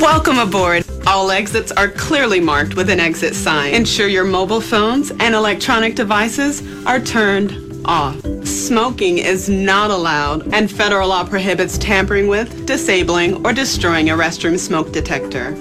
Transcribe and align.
Welcome 0.00 0.38
aboard. 0.38 0.84
All 1.06 1.30
exits 1.30 1.70
are 1.70 1.88
clearly 1.88 2.40
marked 2.40 2.74
with 2.74 2.90
an 2.90 2.98
exit 2.98 3.34
sign. 3.34 3.72
Ensure 3.74 4.08
your 4.08 4.24
mobile 4.24 4.60
phones 4.60 5.12
and 5.12 5.36
electronic 5.36 5.94
devices 5.94 6.62
are 6.84 6.98
turned 6.98 7.86
off. 7.86 8.20
Smoking 8.44 9.18
is 9.18 9.48
not 9.48 9.90
allowed, 9.90 10.52
and 10.52 10.68
federal 10.68 11.08
law 11.08 11.24
prohibits 11.24 11.78
tampering 11.78 12.26
with, 12.26 12.66
disabling, 12.66 13.46
or 13.46 13.52
destroying 13.52 14.10
a 14.10 14.14
restroom 14.14 14.58
smoke 14.58 14.90
detector. 14.90 15.52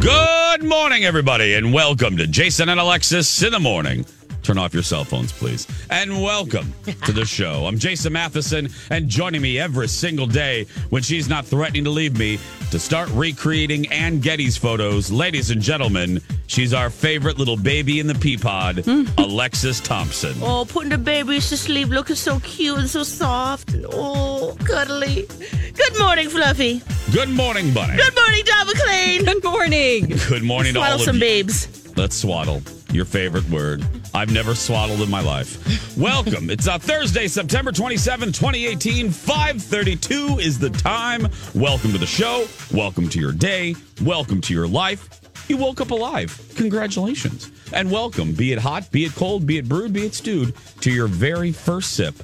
Good 0.00 0.62
morning, 0.62 1.04
everybody, 1.04 1.54
and 1.54 1.72
welcome 1.72 2.16
to 2.16 2.26
Jason 2.26 2.70
and 2.70 2.80
Alexis 2.80 3.42
in 3.42 3.52
the 3.52 3.60
morning. 3.60 4.06
Turn 4.44 4.58
off 4.58 4.74
your 4.74 4.82
cell 4.82 5.04
phones, 5.04 5.32
please. 5.32 5.66
And 5.88 6.22
welcome 6.22 6.74
to 7.06 7.12
the 7.12 7.24
show. 7.24 7.64
I'm 7.64 7.78
Jason 7.78 8.12
Matheson, 8.12 8.68
and 8.90 9.08
joining 9.08 9.40
me 9.40 9.58
every 9.58 9.88
single 9.88 10.26
day 10.26 10.66
when 10.90 11.02
she's 11.02 11.30
not 11.30 11.46
threatening 11.46 11.84
to 11.84 11.90
leave 11.90 12.18
me 12.18 12.38
to 12.70 12.78
start 12.78 13.08
recreating 13.12 13.90
Anne 13.90 14.20
Geddes' 14.20 14.58
photos. 14.58 15.10
Ladies 15.10 15.50
and 15.50 15.62
gentlemen, 15.62 16.20
she's 16.46 16.74
our 16.74 16.90
favorite 16.90 17.38
little 17.38 17.56
baby 17.56 18.00
in 18.00 18.06
the 18.06 18.14
pea 18.14 18.36
pod, 18.36 18.76
mm. 18.76 19.08
Alexis 19.16 19.80
Thompson. 19.80 20.36
Oh, 20.42 20.66
putting 20.68 20.90
the 20.90 20.98
babies 20.98 21.48
to 21.48 21.56
sleep, 21.56 21.88
looking 21.88 22.16
so 22.16 22.38
cute 22.40 22.78
and 22.78 22.90
so 22.90 23.02
soft 23.02 23.72
and 23.72 23.86
oh, 23.88 24.54
cuddly. 24.66 25.26
Good 25.72 25.98
morning, 25.98 26.28
Fluffy. 26.28 26.82
Good 27.12 27.30
morning, 27.30 27.72
Bunny. 27.72 27.96
Good 27.96 28.14
morning, 28.14 28.44
Dawn 28.44 28.66
McClain. 28.66 29.24
Good 29.24 29.42
morning. 29.42 30.06
Good 30.28 30.42
morning 30.42 30.74
to 30.74 30.80
all 30.80 30.84
Swaddle 30.84 31.00
of 31.00 31.04
some 31.06 31.16
you. 31.16 31.20
babes. 31.20 31.96
Let's 31.96 32.16
swaddle. 32.16 32.60
Your 32.92 33.06
favorite 33.06 33.48
word. 33.48 33.82
I've 34.14 34.30
never 34.30 34.54
swaddled 34.54 35.00
in 35.00 35.10
my 35.10 35.20
life. 35.20 35.98
Welcome. 35.98 36.48
It's 36.48 36.68
a 36.68 36.78
Thursday, 36.78 37.26
September 37.26 37.72
27, 37.72 38.30
2018. 38.30 39.10
532 39.10 40.38
is 40.38 40.56
the 40.56 40.70
time. 40.70 41.26
Welcome 41.52 41.90
to 41.90 41.98
the 41.98 42.06
show. 42.06 42.46
Welcome 42.72 43.08
to 43.08 43.18
your 43.18 43.32
day. 43.32 43.74
Welcome 44.02 44.40
to 44.42 44.54
your 44.54 44.68
life. 44.68 45.20
You 45.48 45.56
woke 45.56 45.80
up 45.80 45.90
alive. 45.90 46.40
Congratulations. 46.54 47.50
And 47.72 47.90
welcome, 47.90 48.32
be 48.34 48.52
it 48.52 48.60
hot, 48.60 48.88
be 48.92 49.04
it 49.04 49.16
cold, 49.16 49.48
be 49.48 49.58
it 49.58 49.68
brewed, 49.68 49.92
be 49.92 50.06
it 50.06 50.14
stewed, 50.14 50.54
to 50.82 50.92
your 50.92 51.08
very 51.08 51.50
first 51.50 51.94
sip 51.94 52.16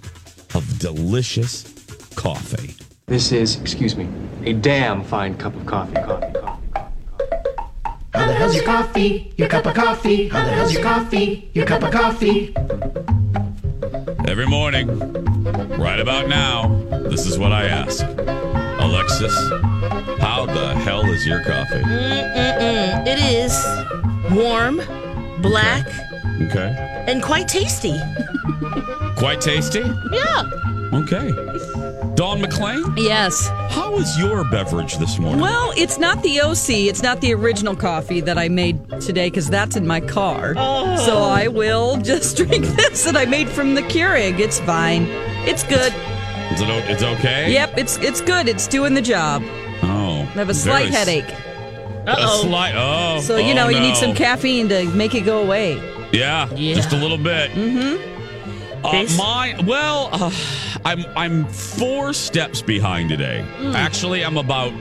of 0.54 0.78
delicious 0.78 1.64
coffee. 2.14 2.76
This 3.06 3.32
is, 3.32 3.60
excuse 3.60 3.96
me, 3.96 4.08
a 4.44 4.52
damn 4.52 5.02
fine 5.02 5.36
cup 5.36 5.56
of 5.56 5.66
coffee, 5.66 5.94
coffee. 5.94 6.39
How 8.30 8.34
the 8.34 8.42
hell's 8.42 8.54
your 8.54 8.64
coffee? 8.64 9.32
Your 9.36 9.48
cup 9.48 9.66
of 9.66 9.74
coffee? 9.74 10.28
How 10.28 10.44
the 10.44 10.52
hell's 10.52 10.72
your 10.72 10.84
coffee? 10.84 11.50
Your 11.52 11.66
cup 11.66 11.82
of 11.82 11.90
coffee? 11.90 12.54
Every 14.28 14.46
morning, 14.46 14.86
right 15.76 15.98
about 15.98 16.28
now, 16.28 16.68
this 17.08 17.26
is 17.26 17.40
what 17.40 17.50
I 17.50 17.64
ask. 17.66 18.06
Alexis, 18.78 19.34
how 20.20 20.46
the 20.46 20.74
hell 20.84 21.04
is 21.10 21.26
your 21.26 21.42
coffee? 21.42 21.82
Mm-mm-mm. 21.82 23.04
It 23.04 23.18
is 23.18 23.52
warm, 24.32 24.76
black, 25.42 25.88
Okay. 26.42 27.04
and 27.08 27.20
quite 27.20 27.48
tasty. 27.48 27.98
Quite 29.16 29.40
tasty? 29.40 29.80
Yeah. 30.12 30.50
Okay. 30.92 31.32
Dawn 32.14 32.42
McClain, 32.42 32.82
Yes. 32.98 33.48
how 33.70 33.94
is 33.96 34.18
your 34.18 34.44
beverage 34.50 34.98
this 34.98 35.18
morning? 35.18 35.40
Well, 35.40 35.72
it's 35.76 35.98
not 35.98 36.22
the 36.22 36.40
OC. 36.40 36.88
It's 36.88 37.02
not 37.02 37.20
the 37.20 37.32
original 37.32 37.74
coffee 37.74 38.20
that 38.20 38.36
I 38.36 38.48
made 38.48 38.78
today 39.00 39.28
because 39.30 39.48
that's 39.48 39.76
in 39.76 39.86
my 39.86 40.00
car. 40.00 40.54
Oh. 40.56 40.96
So 41.06 41.18
I 41.18 41.48
will 41.48 41.96
just 42.02 42.36
drink 42.36 42.66
this 42.66 43.04
that 43.04 43.16
I 43.16 43.24
made 43.24 43.48
from 43.48 43.74
the 43.74 43.82
Keurig. 43.82 44.38
It's 44.38 44.60
fine. 44.60 45.06
It's 45.46 45.62
good. 45.62 45.94
Is 46.52 46.60
it, 46.60 46.68
it's 46.90 47.02
okay? 47.02 47.52
Yep, 47.52 47.78
it's 47.78 47.96
it's 47.98 48.20
good. 48.20 48.48
It's 48.48 48.66
doing 48.66 48.94
the 48.94 49.02
job. 49.02 49.42
Oh. 49.82 50.20
I 50.20 50.38
have 50.38 50.50
a 50.50 50.54
slight 50.54 50.90
headache. 50.90 51.28
A 51.30 52.10
Uh-oh. 52.12 52.42
slight. 52.42 52.74
Oh. 52.76 53.20
So, 53.20 53.36
you 53.36 53.52
oh, 53.52 53.54
know, 53.54 53.68
you 53.68 53.78
need 53.80 53.96
some 53.96 54.14
caffeine 54.14 54.68
to 54.68 54.84
make 54.94 55.14
it 55.14 55.20
go 55.22 55.42
away. 55.42 55.74
Yeah, 56.12 56.52
Yeah. 56.54 56.74
just 56.74 56.92
a 56.92 56.96
little 56.96 57.18
bit. 57.18 57.50
Mm-hmm. 57.52 58.19
Uh, 58.84 59.06
mine. 59.16 59.66
Well, 59.66 60.08
uh, 60.12 60.30
I'm 60.84 61.04
I'm 61.16 61.46
four 61.46 62.12
steps 62.12 62.62
behind 62.62 63.08
today. 63.10 63.44
Mm. 63.58 63.74
Actually, 63.74 64.24
I'm 64.24 64.36
about 64.36 64.72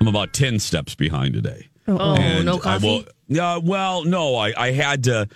I'm 0.00 0.06
about 0.08 0.32
ten 0.32 0.58
steps 0.58 0.94
behind 0.94 1.34
today. 1.34 1.68
Oh, 1.86 2.16
And 2.16 2.44
no 2.46 2.58
coffee? 2.58 3.06
yeah, 3.28 3.58
well, 3.58 4.04
no, 4.04 4.36
I, 4.36 4.52
I 4.56 4.70
had 4.72 5.04
to, 5.04 5.28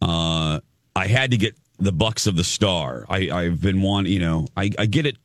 uh, 0.00 0.60
I 0.96 1.06
had 1.06 1.30
to 1.30 1.36
get 1.36 1.56
the 1.78 1.92
Bucks 1.92 2.26
of 2.26 2.34
the 2.36 2.42
Star. 2.44 3.04
I, 3.08 3.30
I've 3.30 3.60
been 3.60 3.82
one, 3.82 4.06
you 4.06 4.18
know, 4.18 4.46
I, 4.56 4.70
I 4.78 4.86
get 4.86 5.06
it 5.06 5.16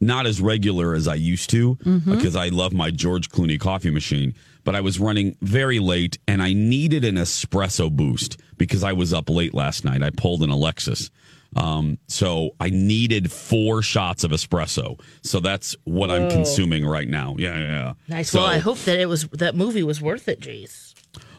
not 0.00 0.26
as 0.26 0.40
regular 0.40 0.94
as 0.94 1.06
I 1.08 1.14
used 1.16 1.50
to 1.50 1.74
Mm-hmm. 1.76 2.14
because 2.16 2.34
I 2.36 2.48
love 2.48 2.72
my 2.72 2.90
George 2.90 3.28
Clooney 3.30 3.58
coffee 3.58 3.90
machine. 3.90 4.34
But 4.64 4.74
I 4.76 4.80
was 4.80 4.98
running 5.00 5.36
very 5.40 5.78
late 5.78 6.18
and 6.28 6.42
I 6.42 6.52
needed 6.52 7.04
an 7.04 7.16
espresso 7.16 7.90
boost 7.90 8.40
because 8.58 8.84
I 8.84 8.92
was 8.92 9.12
up 9.12 9.30
late 9.30 9.54
last 9.54 9.84
night. 9.84 10.02
I 10.02 10.10
pulled 10.10 10.42
an 10.42 10.50
Alexis. 10.50 11.10
Um, 11.56 11.98
so 12.06 12.50
I 12.60 12.70
needed 12.70 13.32
four 13.32 13.82
shots 13.82 14.22
of 14.22 14.30
espresso. 14.30 15.00
So 15.22 15.40
that's 15.40 15.74
what 15.84 16.10
I'm 16.10 16.30
consuming 16.30 16.86
right 16.86 17.08
now. 17.08 17.34
Yeah, 17.38 17.58
yeah, 17.58 17.64
yeah. 17.66 17.92
Nice. 18.08 18.30
So- 18.30 18.40
well, 18.40 18.48
I 18.48 18.58
hope 18.58 18.78
that 18.80 18.98
it 19.00 19.06
was 19.06 19.26
that 19.28 19.54
movie 19.56 19.82
was 19.82 20.00
worth 20.00 20.28
it, 20.28 20.40
Jace. 20.40 20.94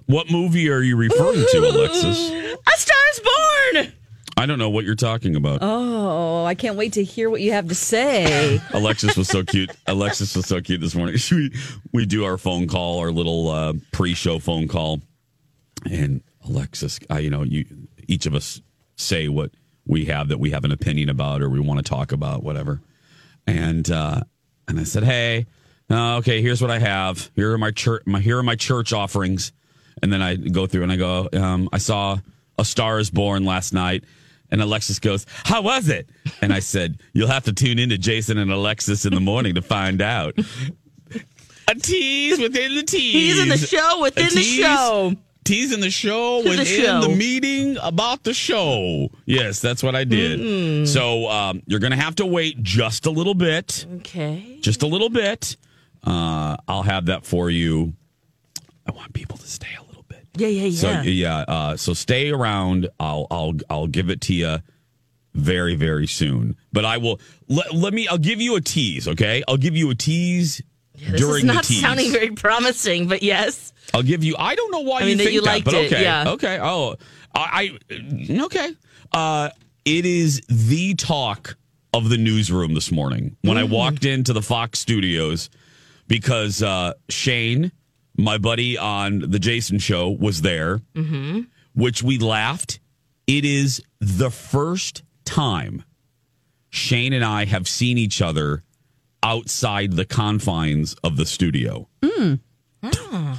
What 0.07 0.29
movie 0.29 0.69
are 0.69 0.81
you 0.81 0.97
referring 0.97 1.45
to, 1.51 1.57
Alexis? 1.59 2.31
A 2.67 2.77
Star 2.77 2.97
is 3.13 3.21
Born. 3.21 3.93
I 4.41 4.47
don't 4.47 4.57
know 4.57 4.71
what 4.71 4.85
you're 4.85 4.95
talking 4.95 5.35
about. 5.35 5.59
Oh, 5.61 6.43
I 6.45 6.55
can't 6.55 6.75
wait 6.75 6.93
to 6.93 7.03
hear 7.03 7.29
what 7.29 7.41
you 7.41 7.51
have 7.51 7.67
to 7.67 7.75
say. 7.75 8.59
Alexis 8.73 9.15
was 9.15 9.27
so 9.27 9.43
cute. 9.43 9.69
Alexis 9.85 10.35
was 10.35 10.47
so 10.47 10.59
cute 10.59 10.81
this 10.81 10.95
morning. 10.95 11.15
We 11.31 11.53
we 11.93 12.05
do 12.07 12.25
our 12.25 12.39
phone 12.39 12.67
call, 12.67 12.97
our 13.01 13.11
little 13.11 13.49
uh, 13.51 13.73
pre-show 13.91 14.39
phone 14.39 14.67
call, 14.67 14.99
and 15.89 16.23
Alexis, 16.43 16.99
I, 17.07 17.19
you 17.19 17.29
know, 17.29 17.43
you 17.43 17.65
each 18.07 18.25
of 18.25 18.33
us 18.33 18.61
say 18.95 19.27
what 19.27 19.51
we 19.85 20.05
have 20.05 20.29
that 20.29 20.39
we 20.39 20.49
have 20.49 20.65
an 20.65 20.71
opinion 20.71 21.09
about 21.09 21.43
or 21.43 21.49
we 21.49 21.59
want 21.59 21.77
to 21.77 21.87
talk 21.87 22.11
about, 22.11 22.41
whatever. 22.43 22.81
And 23.45 23.91
uh, 23.91 24.21
and 24.67 24.79
I 24.79 24.85
said, 24.85 25.03
hey, 25.03 25.45
uh, 25.91 26.17
okay, 26.17 26.41
here's 26.41 26.63
what 26.63 26.71
I 26.71 26.79
have. 26.79 27.29
Here 27.35 27.53
are 27.53 27.59
my 27.59 27.69
church. 27.69 28.01
My 28.07 28.19
here 28.19 28.39
are 28.39 28.43
my 28.43 28.55
church 28.55 28.91
offerings. 28.91 29.51
And 30.01 30.11
then 30.11 30.23
I 30.23 30.35
go 30.35 30.65
through 30.65 30.81
and 30.81 30.91
I 30.91 30.95
go, 30.95 31.29
um, 31.31 31.69
I 31.71 31.77
saw 31.77 32.17
A 32.57 32.65
Star 32.65 32.97
Is 32.97 33.11
Born 33.11 33.45
last 33.45 33.71
night. 33.71 34.03
And 34.51 34.61
Alexis 34.61 34.99
goes, 34.99 35.25
How 35.45 35.61
was 35.61 35.87
it? 35.89 36.09
And 36.41 36.51
I 36.53 36.59
said, 36.59 36.99
You'll 37.13 37.27
have 37.29 37.45
to 37.45 37.53
tune 37.53 37.79
in 37.79 37.89
to 37.89 37.97
Jason 37.97 38.37
and 38.37 38.51
Alexis 38.51 39.05
in 39.05 39.13
the 39.13 39.21
morning 39.21 39.55
to 39.55 39.61
find 39.61 40.01
out. 40.01 40.37
A 41.67 41.75
tease 41.75 42.39
within 42.39 42.75
the 42.75 42.83
tease. 42.83 43.13
He's 43.13 43.39
in 43.39 43.47
the 43.49 43.57
show 43.57 44.01
within 44.01 44.25
the 44.33 44.41
show. 44.41 45.13
Tease 45.43 45.71
in 45.73 45.79
the 45.79 45.89
show 45.89 46.41
To 46.43 46.49
within 46.49 46.65
the 46.65 46.65
show. 46.65 47.01
the 47.01 47.15
meeting 47.15 47.77
about 47.81 48.23
the 48.23 48.33
show. 48.33 49.09
Yes, 49.25 49.59
that's 49.59 49.81
what 49.81 49.95
I 49.95 50.03
did. 50.03 50.87
So 50.87 51.27
um, 51.29 51.63
you're 51.65 51.79
going 51.79 51.91
to 51.91 51.97
have 51.97 52.15
to 52.15 52.25
wait 52.25 52.61
just 52.61 53.05
a 53.05 53.09
little 53.11 53.33
bit. 53.33 53.85
Okay. 53.97 54.57
Just 54.61 54.83
a 54.83 54.87
little 54.87 55.09
bit. 55.09 55.55
Uh, 56.03 56.57
I'll 56.67 56.83
have 56.83 57.05
that 57.07 57.25
for 57.25 57.49
you. 57.49 57.93
I 58.87 58.91
want 58.91 59.13
people 59.13 59.37
to 59.37 59.47
stay 59.47 59.67
a 59.67 59.71
little 59.71 59.77
bit. 59.79 59.80
Yeah, 60.37 60.47
yeah, 60.47 60.65
yeah. 60.65 60.79
So 60.79 61.01
yeah, 61.01 61.37
uh, 61.47 61.77
so 61.77 61.93
stay 61.93 62.29
around. 62.31 62.89
I'll 62.99 63.27
I'll 63.31 63.53
I'll 63.69 63.87
give 63.87 64.09
it 64.09 64.21
to 64.21 64.33
you 64.33 64.57
very, 65.33 65.75
very 65.75 66.07
soon. 66.07 66.55
But 66.73 66.85
I 66.85 66.97
will 66.97 67.19
let, 67.47 67.73
let 67.73 67.93
me. 67.93 68.07
I'll 68.07 68.17
give 68.17 68.41
you 68.41 68.55
a 68.55 68.61
tease. 68.61 69.07
Okay, 69.07 69.43
I'll 69.47 69.57
give 69.57 69.75
you 69.75 69.89
a 69.89 69.95
tease 69.95 70.61
This 70.95 71.19
during 71.19 71.39
is 71.39 71.43
not 71.45 71.63
the 71.63 71.67
tease. 71.73 71.81
sounding 71.81 72.11
very 72.11 72.31
promising, 72.31 73.07
but 73.07 73.23
yes. 73.23 73.73
I'll 73.93 74.03
give 74.03 74.23
you. 74.23 74.35
I 74.37 74.55
don't 74.55 74.71
know 74.71 74.81
why 74.81 74.99
I 75.01 75.05
mean, 75.05 75.17
you 75.17 75.17
think 75.17 75.31
you 75.33 75.41
that, 75.41 75.47
liked 75.47 75.65
but 75.65 75.73
it, 75.73 75.91
okay, 75.91 76.03
yeah. 76.03 76.29
okay. 76.31 76.59
Oh, 76.61 76.95
I, 77.35 77.77
I 78.29 78.43
okay. 78.45 78.69
Uh, 79.11 79.49
it 79.83 80.05
is 80.05 80.41
the 80.47 80.93
talk 80.95 81.57
of 81.93 82.07
the 82.07 82.17
newsroom 82.17 82.73
this 82.73 82.89
morning 82.91 83.35
when 83.41 83.57
Mm. 83.57 83.61
I 83.61 83.63
walked 83.63 84.05
into 84.05 84.31
the 84.31 84.41
Fox 84.41 84.79
studios 84.79 85.49
because 86.07 86.63
uh, 86.63 86.93
Shane, 87.09 87.71
my 88.23 88.37
buddy 88.37 88.77
on 88.77 89.19
the 89.31 89.39
Jason 89.39 89.79
Show, 89.79 90.09
was 90.09 90.41
there, 90.41 90.79
Mm-hmm. 90.95 91.41
which 91.73 92.01
we 92.03 92.17
laughed. 92.17 92.79
It 93.27 93.45
is 93.45 93.81
the 93.99 94.29
first 94.31 95.03
time 95.25 95.83
Shane 96.69 97.13
and 97.13 97.23
I 97.23 97.45
have 97.45 97.67
seen 97.67 97.97
each 97.97 98.21
other 98.21 98.63
outside 99.23 99.93
the 99.93 100.05
confines 100.05 100.95
of 101.03 101.15
the 101.17 101.25
studio. 101.25 101.87
Hmm. 102.03 102.35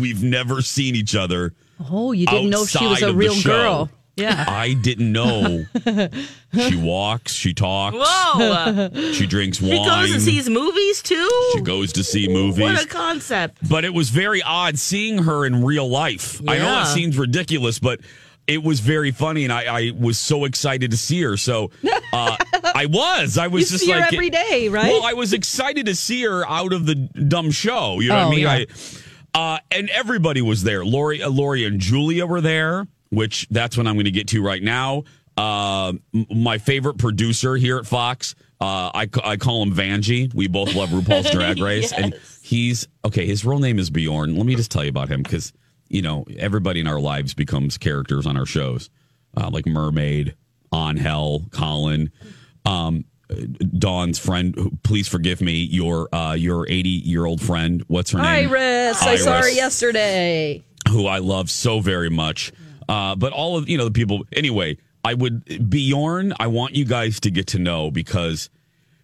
We've 0.00 0.22
never 0.22 0.62
seen 0.62 0.94
each 0.96 1.14
other. 1.14 1.54
Oh, 1.90 2.12
you 2.12 2.26
didn't 2.26 2.50
know 2.50 2.64
she 2.66 2.86
was 2.86 3.02
a 3.02 3.12
real 3.12 3.40
girl. 3.42 3.90
Yeah. 4.16 4.44
I 4.48 4.72
didn't 4.74 5.12
know. 5.12 5.64
she 6.54 6.76
walks, 6.76 7.32
she 7.32 7.52
talks, 7.54 7.96
Whoa. 7.98 9.12
she 9.12 9.26
drinks 9.26 9.58
he 9.58 9.70
She 9.70 9.76
goes 9.76 10.12
and 10.12 10.22
sees 10.22 10.48
movies 10.48 11.02
too? 11.02 11.28
she 11.54 11.60
goes 11.60 11.92
to 11.94 12.02
see 12.04 12.26
movies. 12.28 12.62
What 12.62 12.82
a 12.82 12.86
concept. 12.86 13.58
but 13.68 13.84
it 13.84 13.92
was 13.92 14.08
very 14.10 14.42
odd 14.42 14.78
seeing 14.78 15.18
her 15.24 15.44
in 15.44 15.64
real 15.64 15.88
life. 15.88 16.40
I 16.48 16.58
know 16.58 16.64
Yeah. 16.64 16.82
it 16.82 16.86
seems 16.94 17.18
ridiculous, 17.18 17.78
but 17.78 18.00
it 18.46 18.62
was 18.62 18.78
very 18.80 19.10
funny, 19.10 19.42
and 19.44 19.52
I, 19.52 19.64
I 19.64 19.92
was 19.98 20.18
so 20.18 20.44
excited 20.44 20.92
to 20.92 20.96
see 20.96 21.20
her. 21.22 21.36
So 21.36 21.70
uh, 22.12 22.36
I 22.74 22.86
was, 22.86 23.36
I 23.38 23.48
was 23.48 23.62
You 23.70 23.74
just 23.78 23.84
see 23.84 23.90
her 23.92 23.98
like 24.00 24.12
every 24.12 24.30
day, 24.30 24.68
right? 24.68 24.86
Well, 24.92 25.04
I 25.04 25.14
was 25.14 25.32
excited 25.32 25.86
to 25.86 25.94
see 25.96 26.22
her 26.22 26.48
out 26.48 26.72
of 26.72 26.86
the 26.86 26.94
dumb 26.94 27.50
show. 27.50 27.98
You 28.00 28.10
know 28.10 28.14
what 28.14 28.22
I 28.22 28.26
Oh, 28.26 28.30
mean? 28.30 28.38
yeah. 28.40 28.64
I, 29.34 29.54
uh, 29.54 29.58
and 29.72 29.90
everybody 29.90 30.40
was 30.42 30.62
there. 30.62 30.84
Lori, 30.84 31.22
uh, 31.22 31.28
Lori, 31.28 31.64
and 31.64 31.78
Julia 31.80 32.24
were 32.24 32.40
there, 32.40 32.86
which 33.16 33.48
that's 33.50 33.78
what 33.78 33.86
I'm 33.86 33.94
going 33.94 34.04
to 34.04 34.10
get 34.10 34.28
to 34.28 34.42
right 34.42 34.62
now. 34.62 35.04
Uh, 35.38 35.94
my 36.30 36.58
favorite 36.58 36.98
producer 36.98 37.56
here 37.56 37.78
at 37.78 37.86
Fox, 37.86 38.34
uh, 38.60 38.90
I, 38.92 39.08
I 39.24 39.38
call 39.38 39.62
him 39.62 39.72
Vanjie. 39.72 40.34
We 40.34 40.48
both 40.48 40.74
love 40.74 40.90
RuPaul's 40.90 41.30
Drag 41.32 41.58
Race, 41.58 41.94
and 41.94 42.14
he's 42.42 42.86
okay. 43.06 43.24
His 43.24 43.42
real 43.46 43.58
name 43.58 43.78
is 43.78 43.88
Bjorn. 43.88 44.36
Let 44.36 44.44
me 44.44 44.54
just 44.54 44.70
tell 44.70 44.84
you 44.84 44.90
about 44.90 45.08
him 45.08 45.22
because 45.22 45.54
you 45.88 46.02
know 46.02 46.26
everybody 46.38 46.80
in 46.80 46.86
our 46.86 47.00
lives 47.00 47.32
becomes 47.32 47.78
characters 47.78 48.26
on 48.26 48.36
our 48.36 48.44
shows, 48.44 48.90
uh, 49.34 49.48
like 49.50 49.66
Mermaid, 49.66 50.34
On 50.70 50.98
Hell, 50.98 51.46
Colin. 51.52 52.12
Um, 52.66 53.06
Dawn's 53.78 54.18
friend, 54.18 54.78
please 54.82 55.08
forgive 55.08 55.40
me, 55.40 55.54
your 55.54 56.14
uh, 56.14 56.34
your 56.34 56.68
80 56.68 56.88
year 56.90 57.24
old 57.24 57.40
friend. 57.40 57.82
What's 57.88 58.10
her 58.10 58.18
name? 58.18 58.50
Iris. 58.50 59.02
I 59.02 59.16
saw 59.16 59.40
her 59.40 59.48
yesterday. 59.48 60.64
who 60.90 61.06
I 61.06 61.18
love 61.18 61.48
so 61.48 61.80
very 61.80 62.10
much. 62.10 62.52
Uh, 62.88 63.14
but 63.16 63.32
all 63.32 63.56
of 63.56 63.68
you 63.68 63.76
know 63.78 63.84
the 63.84 63.90
people. 63.90 64.24
Anyway, 64.32 64.78
I 65.04 65.14
would 65.14 65.70
Bjorn. 65.70 66.32
I 66.38 66.46
want 66.46 66.74
you 66.74 66.84
guys 66.84 67.20
to 67.20 67.30
get 67.30 67.48
to 67.48 67.58
know 67.58 67.90
because 67.90 68.50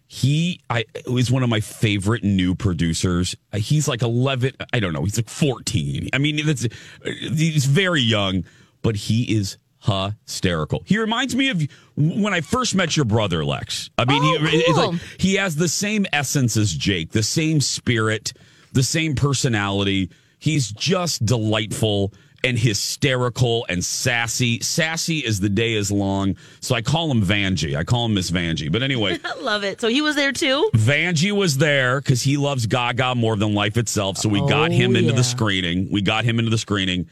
he 0.07 0.61
I 0.69 0.85
is 1.07 1.31
one 1.31 1.43
of 1.43 1.49
my 1.49 1.61
favorite 1.61 2.23
new 2.23 2.55
producers. 2.55 3.35
He's 3.55 3.89
like 3.89 4.03
eleven. 4.03 4.53
I 4.73 4.81
don't 4.81 4.93
know. 4.93 5.03
He's 5.05 5.17
like 5.17 5.29
fourteen. 5.29 6.09
I 6.13 6.19
mean, 6.19 6.45
that's 6.47 6.67
he's 7.05 7.65
very 7.65 8.01
young, 8.03 8.45
but 8.83 8.95
he 8.97 9.35
is 9.37 9.57
hysterical. 9.81 10.83
He 10.87 10.99
reminds 10.99 11.35
me 11.35 11.49
of 11.49 11.63
when 11.97 12.33
I 12.33 12.41
first 12.41 12.75
met 12.75 12.97
your 12.97 13.05
brother, 13.05 13.45
Lex. 13.45 13.91
I 13.99 14.05
mean, 14.05 14.23
Oh, 14.23 14.47
he, 14.47 14.59
it's 14.59 14.79
cool. 14.79 14.93
like 14.93 15.01
he 15.19 15.35
has 15.35 15.57
the 15.57 15.69
same 15.69 16.07
essence 16.13 16.57
as 16.57 16.73
Jake, 16.73 17.11
the 17.11 17.23
same 17.23 17.61
spirit, 17.61 18.33
the 18.73 18.83
same 18.83 19.15
personality. 19.15 20.11
He's 20.39 20.71
just 20.73 21.25
delightful 21.25 22.13
and 22.45 22.59
hysterical 22.59 23.65
and 23.69 23.85
sassy. 23.85 24.61
Sassy 24.61 25.25
as 25.25 25.41
the 25.41 25.49
day 25.49 25.75
is 25.75 25.93
long. 25.93 26.37
So 26.61 26.75
I 26.75 26.83
call 26.83 27.11
him 27.11 27.23
Vanjie. 27.23 27.77
I 27.77 27.85
call 27.85 28.07
him 28.07 28.15
Miss 28.15 28.31
Vanjie. 28.31 28.71
But 28.71 28.83
anyway, 28.83 29.19
I 29.25 29.35
love 29.41 29.65
it. 29.65 29.81
So 29.81 29.89
he 29.89 30.01
was 30.01 30.17
there 30.17 30.33
too? 30.33 30.71
Vanjie 30.75 31.33
was 31.33 31.59
there 31.59 32.01
because 32.01 32.23
he 32.23 32.37
loves 32.37 32.67
Gaga 32.67 33.15
more 33.15 33.37
than 33.37 33.55
life 33.55 33.77
itself. 33.77 34.19
So 34.19 34.29
we 34.29 34.41
oh, 34.41 34.49
got 34.49 34.71
Oh, 34.71 34.75
him 34.75 34.97
into 34.97 35.11
yeah. 35.11 35.17
the 35.17 35.25
screening. 35.25 35.89
We 35.91 36.03
got 36.03 36.25
him 36.25 36.39
into 36.39 36.51
the 36.51 36.59
screening. 36.59 37.09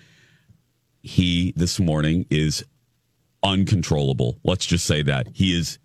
He 1.03 1.53
this 1.57 1.79
morning 1.81 2.27
is 2.31 2.65
uncontrollable. 3.43 4.39
Let's 4.45 4.67
just 4.67 4.85
say 4.87 5.03
that. 5.03 5.29
He 5.33 5.57
is 5.57 5.79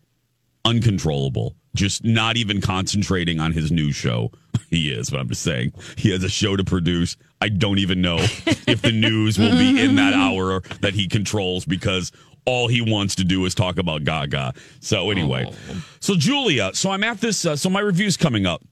uncontrollable. 0.65 1.55
Just 1.75 2.03
not 2.03 2.37
even 2.37 2.61
concentrating 2.61 3.39
on 3.39 3.51
his 3.51 3.71
new 3.71 3.91
show. 3.91 4.31
He 4.71 4.89
is, 4.89 5.11
but 5.11 5.19
I'm 5.19 5.29
just 5.29 5.43
saying. 5.43 5.73
He 5.95 6.09
has 6.11 6.23
a 6.23 6.29
show 6.29 6.55
to 6.55 6.63
produce. 6.63 7.15
I 7.39 7.49
don't 7.49 7.77
even 7.77 8.01
know 8.01 8.17
if 8.67 8.81
the 8.81 8.91
news 8.91 9.37
will 9.37 9.51
be 9.51 9.79
in 9.81 9.95
that 9.97 10.13
hour 10.13 10.61
that 10.81 10.93
he 10.93 11.07
controls 11.07 11.65
because 11.65 12.11
all 12.45 12.67
he 12.67 12.81
wants 12.81 13.15
to 13.15 13.23
do 13.23 13.45
is 13.45 13.53
talk 13.53 13.77
about 13.77 14.03
Gaga. 14.03 14.53
So 14.79 15.11
anyway, 15.11 15.51
so 15.99 16.15
Julia, 16.15 16.71
so 16.73 16.89
I'm 16.89 17.03
at 17.03 17.21
this. 17.21 17.45
Uh, 17.45 17.55
so 17.55 17.69
my 17.69 17.79
review's 17.79 18.17
coming 18.17 18.45
up. 18.45 18.63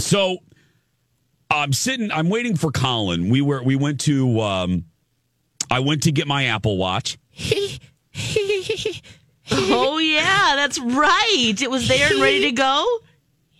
So 0.00 0.38
I'm 1.50 1.72
sitting. 1.72 2.10
I'm 2.10 2.28
waiting 2.28 2.56
for 2.56 2.70
Colin. 2.70 3.28
We 3.28 3.40
were. 3.40 3.62
We 3.62 3.76
went 3.76 4.00
to. 4.02 4.40
Um, 4.40 4.84
I 5.70 5.80
went 5.80 6.04
to 6.04 6.12
get 6.12 6.26
my 6.26 6.44
Apple 6.46 6.76
Watch. 6.76 7.18
oh 9.50 9.98
yeah, 9.98 10.52
that's 10.56 10.78
right. 10.80 11.54
It 11.60 11.70
was 11.70 11.88
there 11.88 12.10
and 12.12 12.20
ready 12.20 12.42
to 12.42 12.52
go. 12.52 12.86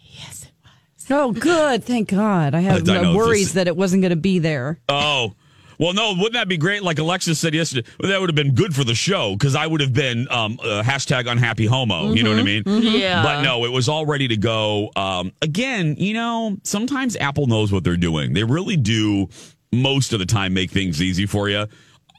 Yes, 0.03 0.45
it 0.45 0.51
was. 0.63 1.11
Oh, 1.11 1.33
good. 1.33 1.85
Thank 1.85 2.09
God. 2.11 2.55
I 2.55 2.61
had 2.61 2.89
I 2.89 3.03
know, 3.03 3.15
worries 3.17 3.47
this- 3.49 3.53
that 3.55 3.67
it 3.67 3.77
wasn't 3.77 4.03
going 4.03 4.11
to 4.11 4.17
be 4.17 4.39
there. 4.39 4.81
Oh. 4.89 5.35
Well, 5.77 5.93
no, 5.93 6.13
wouldn't 6.13 6.35
that 6.35 6.47
be 6.47 6.57
great? 6.57 6.85
Like 6.85 7.01
Alexis 7.01 7.41
said 7.41 7.53
yesterday, 7.53 7.87
well, 7.99 8.09
that 8.13 8.21
would 8.21 8.31
have 8.31 8.37
been 8.37 8.55
good 8.55 8.77
for 8.77 8.85
the 8.85 8.95
show 8.95 9.33
because 9.33 9.57
I 9.57 9.67
would 9.67 9.81
have 9.81 9.93
been 9.93 10.29
um, 10.31 10.57
uh, 10.63 10.85
hashtag 10.85 11.29
unhappy 11.29 11.67
homo. 11.67 12.13
You 12.13 12.23
know 12.23 12.31
what 12.31 12.39
I 12.39 12.43
mean? 12.45 12.63
Yeah. 12.65 13.25
But 13.25 13.43
no, 13.43 13.65
it 13.65 13.73
was 13.73 13.89
all 13.89 14.07
ready 14.07 14.29
to 14.29 14.37
go. 14.37 14.93
Um, 14.95 15.33
again, 15.43 15.97
you 15.99 16.15
know, 16.15 16.59
sometimes 16.63 17.17
Apple 17.17 17.49
knows 17.49 17.73
what 17.73 17.83
they're 17.83 17.97
doing. 17.97 18.35
They 18.35 18.45
really 18.45 18.77
do 18.77 19.29
most 19.73 20.13
of 20.13 20.21
the 20.21 20.27
time 20.27 20.55
make 20.55 20.71
things 20.71 21.03
easy 21.03 21.27
for 21.27 21.49
you. 21.49 21.67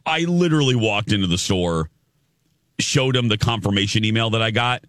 I 0.06 0.20
literally 0.26 0.76
walked 0.76 1.14
into 1.14 1.28
the 1.28 1.38
store, 1.38 1.90
showed 2.80 3.16
him 3.16 3.28
the 3.28 3.38
confirmation 3.38 4.04
email 4.04 4.30
that 4.32 4.42
I 4.42 4.52
got, 4.52 4.84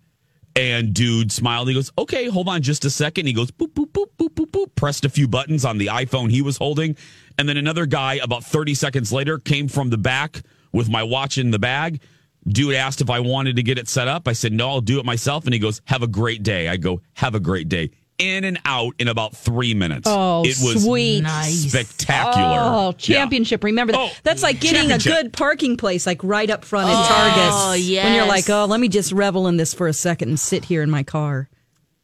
and 0.54 0.94
dude 0.94 1.30
smiled. 1.30 1.68
He 1.68 1.74
goes, 1.74 1.92
"Okay, 1.98 2.28
hold 2.28 2.48
on 2.48 2.62
just 2.62 2.84
a 2.84 2.90
second. 2.90 3.26
He 3.26 3.32
goes, 3.32 3.50
"Boop 3.50 3.74
boop 3.74 3.92
boop 3.92 4.06
boop 4.18 4.34
boop 4.34 4.50
boop." 4.50 4.74
Pressed 4.74 5.04
a 5.04 5.08
few 5.08 5.28
buttons 5.28 5.64
on 5.64 5.78
the 5.78 5.86
iPhone 5.86 6.30
he 6.30 6.42
was 6.42 6.56
holding, 6.56 6.96
and 7.38 7.48
then 7.48 7.56
another 7.56 7.86
guy 7.86 8.14
about 8.14 8.44
thirty 8.44 8.74
seconds 8.74 9.12
later 9.12 9.38
came 9.38 9.68
from 9.68 9.90
the 9.90 9.98
back 9.98 10.42
with 10.72 10.88
my 10.88 11.02
watch 11.02 11.38
in 11.38 11.50
the 11.50 11.58
bag. 11.58 12.00
Dude 12.46 12.74
asked 12.74 13.00
if 13.00 13.10
I 13.10 13.20
wanted 13.20 13.56
to 13.56 13.62
get 13.62 13.78
it 13.78 13.88
set 13.88 14.08
up. 14.08 14.28
I 14.28 14.32
said, 14.32 14.52
"No, 14.52 14.68
I'll 14.68 14.80
do 14.80 14.98
it 14.98 15.04
myself." 15.04 15.44
And 15.44 15.54
he 15.54 15.58
goes, 15.58 15.80
"Have 15.86 16.02
a 16.02 16.06
great 16.06 16.42
day." 16.42 16.68
I 16.68 16.76
go, 16.76 17.00
"Have 17.14 17.34
a 17.34 17.40
great 17.40 17.68
day." 17.68 17.90
In 18.18 18.44
and 18.44 18.58
out 18.64 18.94
in 18.98 19.08
about 19.08 19.36
three 19.36 19.74
minutes. 19.74 20.04
Oh, 20.06 20.42
it 20.42 20.56
was 20.62 20.84
sweet. 20.84 21.20
Nice. 21.22 21.70
spectacular. 21.70 22.58
Oh, 22.62 22.86
Yeah. 22.86 22.92
championship. 22.92 23.62
Remember 23.62 23.92
that. 23.92 24.00
Oh, 24.00 24.10
That's 24.22 24.42
like 24.42 24.58
getting 24.60 24.90
a 24.90 24.98
good 24.98 25.32
parking 25.34 25.76
place, 25.76 26.06
like 26.06 26.24
right 26.24 26.48
up 26.48 26.64
front 26.64 26.88
in 26.88 26.94
Oh, 26.96 27.06
Target. 27.06 27.50
Oh, 27.52 27.74
yes. 27.74 28.04
When 28.04 28.14
you're 28.14 28.26
like, 28.26 28.48
oh, 28.48 28.64
let 28.64 28.80
me 28.80 28.88
just 28.88 29.12
revel 29.12 29.46
in 29.48 29.58
this 29.58 29.74
for 29.74 29.86
a 29.86 29.92
second 29.92 30.30
and 30.30 30.40
sit 30.40 30.64
here 30.64 30.82
in 30.82 30.90
my 30.90 31.02
car. 31.02 31.48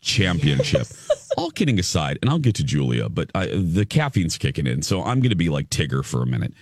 championship. 0.02 0.87
All 1.38 1.50
kidding 1.50 1.78
aside, 1.78 2.19
and 2.21 2.31
I'll 2.31 2.38
get 2.38 2.57
to 2.57 2.64
Julia, 2.64 3.09
but 3.09 3.31
I, 3.35 3.47
the 3.47 3.87
caffeine's 3.87 4.37
kicking 4.37 4.66
in, 4.66 4.83
so 4.83 5.02
I'm 5.02 5.21
going 5.21 5.31
to 5.31 5.37
be 5.37 5.49
like 5.49 5.71
Tigger 5.71 6.04
for 6.04 6.23
a 6.23 6.26
minute. 6.26 6.52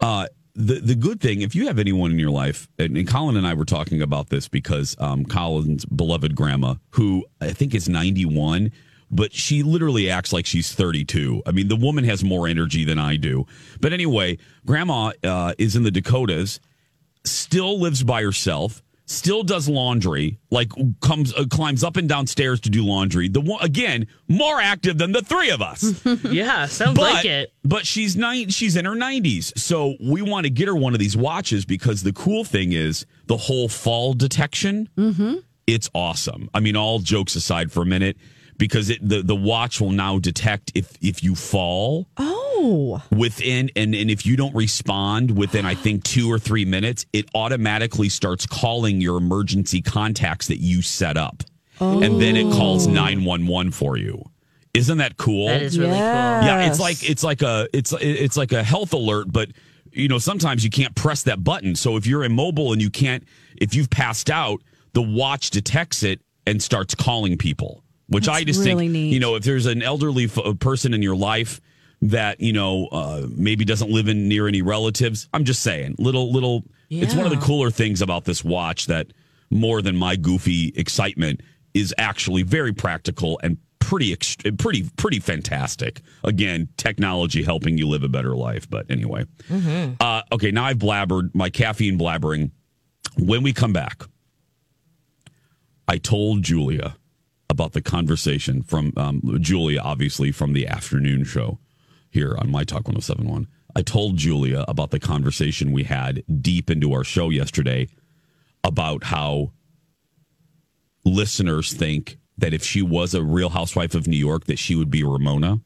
Uh, 0.00 0.26
the 0.54 0.80
the 0.80 0.94
good 0.94 1.20
thing, 1.20 1.42
if 1.42 1.54
you 1.54 1.66
have 1.66 1.78
anyone 1.78 2.12
in 2.12 2.18
your 2.18 2.30
life, 2.30 2.66
and, 2.78 2.96
and 2.96 3.06
Colin 3.06 3.36
and 3.36 3.46
I 3.46 3.52
were 3.52 3.66
talking 3.66 4.00
about 4.00 4.30
this 4.30 4.48
because 4.48 4.96
um, 4.98 5.26
Colin's 5.26 5.84
beloved 5.84 6.34
grandma, 6.34 6.76
who 6.90 7.26
I 7.42 7.50
think 7.52 7.74
is 7.74 7.90
91, 7.90 8.72
but 9.10 9.32
she 9.32 9.62
literally 9.62 10.10
acts 10.10 10.32
like 10.32 10.46
she's 10.46 10.72
32. 10.74 11.42
I 11.46 11.52
mean, 11.52 11.68
the 11.68 11.76
woman 11.76 12.04
has 12.04 12.24
more 12.24 12.48
energy 12.48 12.84
than 12.84 12.98
I 12.98 13.16
do. 13.16 13.46
But 13.80 13.92
anyway, 13.92 14.38
grandma 14.64 15.12
uh, 15.22 15.54
is 15.58 15.76
in 15.76 15.82
the 15.84 15.90
Dakotas 15.90 16.60
still 17.24 17.78
lives 17.80 18.02
by 18.02 18.22
herself, 18.22 18.82
still 19.06 19.42
does 19.42 19.68
laundry, 19.68 20.38
like 20.50 20.70
comes 21.00 21.32
uh, 21.34 21.44
climbs 21.50 21.84
up 21.84 21.96
and 21.96 22.08
down 22.08 22.26
stairs 22.26 22.60
to 22.60 22.70
do 22.70 22.84
laundry. 22.84 23.28
The 23.28 23.40
one 23.40 23.62
again 23.64 24.06
more 24.28 24.60
active 24.60 24.98
than 24.98 25.12
the 25.12 25.22
three 25.22 25.50
of 25.50 25.62
us. 25.62 26.02
Yeah, 26.24 26.66
sounds 26.66 26.96
but 26.96 27.14
like 27.14 27.24
it. 27.24 27.52
but 27.64 27.86
she's 27.86 28.16
nine. 28.16 28.48
She's 28.48 28.76
in 28.76 28.84
her 28.84 28.94
nineties, 28.96 29.52
so 29.60 29.94
we 30.00 30.22
want 30.22 30.44
to 30.44 30.50
get 30.50 30.66
her 30.68 30.74
one 30.74 30.92
of 30.92 30.98
these 30.98 31.16
watches 31.16 31.64
because 31.64 32.02
the 32.02 32.12
cool 32.12 32.44
thing 32.44 32.72
is 32.72 33.06
the 33.26 33.36
whole 33.36 33.68
fall 33.68 34.12
detection. 34.14 34.88
Mm-hmm. 34.96 35.34
It's 35.66 35.88
awesome. 35.94 36.48
I 36.54 36.60
mean, 36.60 36.76
all 36.76 36.98
jokes 37.00 37.34
aside 37.36 37.72
for 37.72 37.82
a 37.82 37.86
minute. 37.86 38.16
Because 38.58 38.90
it, 38.90 39.06
the 39.06 39.22
the 39.22 39.36
watch 39.36 39.80
will 39.80 39.90
now 39.92 40.18
detect 40.18 40.72
if 40.74 40.96
if 41.02 41.22
you 41.22 41.34
fall. 41.34 42.08
Oh. 42.16 42.32
Oh. 42.58 43.02
within 43.10 43.70
and, 43.76 43.94
and 43.94 44.10
if 44.10 44.24
you 44.24 44.34
don't 44.34 44.54
respond 44.54 45.36
within 45.36 45.66
i 45.66 45.74
think 45.74 46.04
two 46.04 46.32
or 46.32 46.38
three 46.38 46.64
minutes 46.64 47.04
it 47.12 47.28
automatically 47.34 48.08
starts 48.08 48.46
calling 48.46 49.00
your 49.02 49.18
emergency 49.18 49.82
contacts 49.82 50.46
that 50.46 50.56
you 50.56 50.80
set 50.80 51.18
up 51.18 51.42
and 51.80 52.18
then 52.20 52.34
it 52.34 52.50
calls 52.50 52.86
911 52.86 53.72
for 53.72 53.98
you 53.98 54.22
isn't 54.72 54.98
that 54.98 55.18
cool 55.18 55.48
That 55.48 55.60
is 55.62 55.78
really 55.78 55.90
cool. 55.90 55.98
yeah 55.98 56.66
it's 56.66 56.80
like 56.80 57.08
it's 57.08 57.22
like 57.22 57.42
a 57.42 57.68
it's 57.74 57.92
it's 58.00 58.38
like 58.38 58.52
a 58.52 58.62
health 58.62 58.94
alert 58.94 59.30
but 59.30 59.50
you 59.92 60.08
know 60.08 60.18
sometimes 60.18 60.64
you 60.64 60.70
can't 60.70 60.94
press 60.94 61.24
that 61.24 61.44
button 61.44 61.74
so 61.76 61.96
if 61.98 62.06
you're 62.06 62.24
immobile 62.24 62.72
and 62.72 62.80
you 62.80 62.88
can't 62.90 63.22
if 63.60 63.74
you've 63.74 63.90
passed 63.90 64.30
out 64.30 64.62
the 64.94 65.02
watch 65.02 65.50
detects 65.50 66.02
it 66.02 66.20
and 66.46 66.62
starts 66.62 66.94
calling 66.94 67.36
people 67.36 67.82
which 68.08 68.28
i 68.28 68.44
just 68.44 68.60
really 68.60 68.84
think 68.86 68.92
neat. 68.92 69.12
you 69.12 69.20
know 69.20 69.34
if 69.34 69.42
there's 69.44 69.66
an 69.66 69.82
elderly 69.82 70.24
f- 70.24 70.38
uh, 70.38 70.52
person 70.54 70.94
in 70.94 71.02
your 71.02 71.16
life 71.16 71.60
that 72.02 72.40
you 72.40 72.52
know 72.52 72.86
uh, 72.92 73.26
maybe 73.36 73.64
doesn't 73.64 73.90
live 73.90 74.08
in 74.08 74.28
near 74.28 74.46
any 74.48 74.62
relatives 74.62 75.28
i'm 75.32 75.44
just 75.44 75.62
saying 75.62 75.94
little 75.98 76.32
little 76.32 76.62
it's 76.88 77.14
one 77.14 77.24
of 77.26 77.32
the 77.32 77.44
cooler 77.44 77.70
things 77.70 78.00
about 78.02 78.24
this 78.24 78.44
watch 78.44 78.86
that 78.86 79.08
more 79.50 79.82
than 79.82 79.96
my 79.96 80.14
goofy 80.16 80.72
excitement 80.76 81.40
is 81.74 81.94
actually 81.98 82.42
very 82.42 82.72
practical 82.72 83.38
and 83.42 83.58
pretty 83.78 84.14
ext- 84.14 84.58
pretty 84.58 84.88
pretty 84.96 85.20
fantastic. 85.20 86.00
Again 86.24 86.68
technology 86.76 87.42
helping 87.44 87.76
you 87.78 87.86
live 87.86 88.02
a 88.02 88.08
better 88.08 88.34
life 88.36 88.68
but 88.68 88.90
anyway. 88.90 89.24
Uh, 90.00 90.22
okay 90.32 90.50
now 90.50 90.64
i've 90.64 90.78
blabbered 90.78 91.34
my 91.34 91.50
caffeine 91.50 91.98
blabbering. 91.98 92.50
When 93.18 93.42
we 93.42 93.52
come 93.52 93.72
back 93.72 94.02
i 95.88 95.98
told 95.98 96.42
julia 96.42 96.96
about 97.56 97.72
the 97.72 97.82
conversation 97.82 98.62
from 98.62 98.92
um, 98.96 99.20
julia 99.40 99.80
obviously 99.80 100.30
from 100.30 100.52
the 100.52 100.66
afternoon 100.66 101.24
show 101.24 101.58
here 102.10 102.36
on 102.38 102.50
my 102.50 102.64
talk 102.64 102.86
1071 102.86 103.46
i 103.74 103.82
told 103.82 104.16
julia 104.16 104.64
about 104.68 104.90
the 104.90 105.00
conversation 105.00 105.72
we 105.72 105.84
had 105.84 106.22
deep 106.40 106.70
into 106.70 106.92
our 106.92 107.04
show 107.04 107.30
yesterday 107.30 107.88
about 108.62 109.04
how 109.04 109.52
listeners 111.04 111.72
think 111.72 112.18
that 112.38 112.52
if 112.52 112.62
she 112.62 112.82
was 112.82 113.14
a 113.14 113.22
real 113.22 113.48
housewife 113.48 113.94
of 113.94 114.06
New 114.06 114.16
York, 114.18 114.44
that 114.44 114.58
she 114.58 114.74
would 114.74 114.90
be 114.90 115.02
Ramona. 115.02 115.60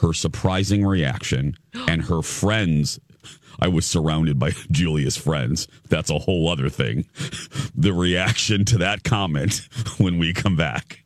Her 0.00 0.12
surprising 0.12 0.84
reaction 0.84 1.56
and 1.88 2.02
her 2.02 2.22
friends. 2.22 3.00
I 3.58 3.68
was 3.68 3.86
surrounded 3.86 4.38
by 4.38 4.50
Julia's 4.70 5.16
friends. 5.16 5.68
That's 5.88 6.10
a 6.10 6.18
whole 6.18 6.48
other 6.48 6.68
thing. 6.68 7.06
The 7.74 7.92
reaction 7.92 8.64
to 8.66 8.78
that 8.78 9.04
comment 9.04 9.68
when 9.98 10.18
we 10.18 10.32
come 10.32 10.56
back. 10.56 11.02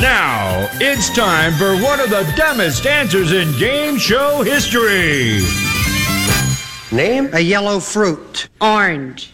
Now 0.00 0.68
it's 0.74 1.08
time 1.14 1.54
for 1.54 1.76
one 1.82 2.00
of 2.00 2.10
the 2.10 2.30
dumbest 2.36 2.86
answers 2.86 3.32
in 3.32 3.56
game 3.58 3.96
show 3.96 4.42
history. 4.42 5.40
Name 6.94 7.30
a 7.32 7.40
yellow 7.40 7.80
fruit. 7.80 8.48
Orange. 8.60 9.32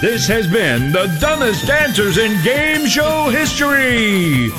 This 0.00 0.26
has 0.28 0.46
been 0.46 0.92
the 0.92 1.14
dumbest 1.20 1.68
answers 1.70 2.18
in 2.18 2.42
game 2.42 2.86
show 2.86 3.28
history. 3.30 4.50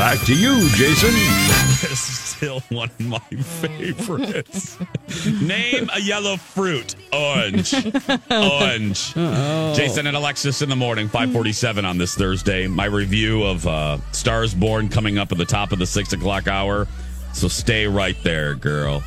Back 0.00 0.20
to 0.20 0.34
you, 0.34 0.66
Jason. 0.70 1.10
This 1.10 1.82
is 1.92 2.00
still 2.00 2.60
one 2.70 2.88
of 2.88 3.00
my 3.00 3.18
favorites. 3.18 4.78
Name 5.42 5.90
a 5.94 6.00
yellow 6.00 6.38
fruit. 6.38 6.94
Orange. 7.12 7.74
Orange. 8.30 9.12
Jason 9.12 10.06
and 10.06 10.16
Alexis 10.16 10.62
in 10.62 10.70
the 10.70 10.74
morning, 10.74 11.06
547 11.06 11.84
on 11.84 11.98
this 11.98 12.14
Thursday. 12.14 12.66
My 12.66 12.86
review 12.86 13.42
of 13.42 13.66
uh, 13.66 13.98
Stars 14.12 14.54
Born 14.54 14.88
coming 14.88 15.18
up 15.18 15.32
at 15.32 15.38
the 15.38 15.44
top 15.44 15.70
of 15.70 15.78
the 15.78 15.86
six 15.86 16.14
o'clock 16.14 16.48
hour. 16.48 16.88
So 17.34 17.46
stay 17.46 17.86
right 17.86 18.16
there, 18.22 18.54
girl. 18.54 19.02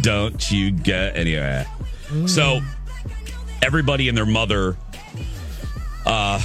Don't 0.00 0.50
you 0.50 0.72
get 0.72 1.16
anywhere. 1.16 1.66
So 2.26 2.62
everybody 3.62 4.08
and 4.08 4.18
their 4.18 4.26
mother 4.26 4.76
uh 6.04 6.40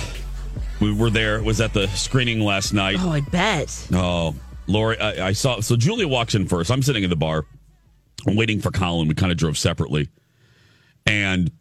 we 0.81 0.93
were 0.93 1.09
there 1.09 1.37
it 1.37 1.43
was 1.43 1.61
at 1.61 1.73
the 1.73 1.87
screening 1.89 2.39
last 2.41 2.73
night 2.73 2.97
Oh, 2.99 3.09
I 3.11 3.21
bet. 3.21 3.87
Oh, 3.93 4.35
Lori, 4.67 4.99
I, 4.99 5.27
I 5.27 5.31
saw. 5.33 5.59
So 5.61 5.75
Julia 5.75 6.07
walks 6.07 6.35
in 6.35 6.47
first. 6.47 6.71
I'm 6.71 6.81
sitting 6.81 7.03
in 7.03 7.09
the 7.09 7.15
bar. 7.15 7.45
I'm 8.27 8.35
waiting 8.35 8.61
for 8.61 8.71
Colin. 8.71 9.07
We 9.07 9.15
kind 9.15 9.31
of 9.31 9.37
drove 9.37 9.57
separately. 9.57 10.09
And 11.05 11.51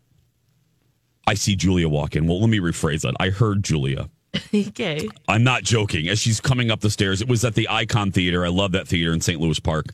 I 1.26 1.34
see 1.34 1.56
Julia 1.56 1.88
walk 1.88 2.14
in. 2.14 2.26
Well, 2.26 2.40
let 2.40 2.50
me 2.50 2.58
rephrase 2.58 3.02
that. 3.02 3.14
I 3.18 3.30
heard 3.30 3.62
Julia. 3.64 4.10
okay. 4.54 5.08
I'm 5.26 5.42
not 5.42 5.62
joking. 5.64 6.08
As 6.08 6.18
she's 6.18 6.40
coming 6.40 6.70
up 6.70 6.80
the 6.80 6.90
stairs, 6.90 7.20
it 7.22 7.28
was 7.28 7.44
at 7.44 7.54
the 7.54 7.68
Icon 7.68 8.12
Theater. 8.12 8.44
I 8.44 8.48
love 8.48 8.72
that 8.72 8.86
theater 8.86 9.12
in 9.12 9.20
St. 9.20 9.40
Louis 9.40 9.58
Park. 9.58 9.86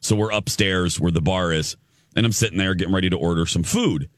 So 0.00 0.16
we're 0.16 0.32
upstairs 0.32 0.98
where 0.98 1.12
the 1.12 1.20
bar 1.22 1.52
is. 1.52 1.76
And 2.16 2.26
I'm 2.26 2.32
sitting 2.32 2.58
there 2.58 2.74
getting 2.74 2.94
ready 2.94 3.10
to 3.10 3.16
order 3.16 3.46
some 3.46 3.62
food. 3.62 4.10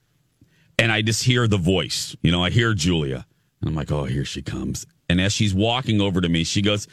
And 0.79 0.91
I 0.91 1.03
just 1.03 1.25
hear 1.25 1.47
the 1.47 1.59
voice. 1.59 2.17
You 2.23 2.33
know, 2.33 2.43
I 2.43 2.51
hear 2.51 2.73
Julia. 2.75 3.27
And 3.63 3.71
I'm 3.71 3.77
like, 3.77 3.91
oh, 3.93 4.05
here 4.05 4.25
she 4.25 4.43
comes. 4.43 4.85
And 5.09 5.21
as 5.21 5.33
she's 5.33 5.55
walking 5.55 6.01
over 6.01 6.21
to 6.21 6.29
me, 6.29 6.45
she 6.45 6.63
goes, 6.63 6.89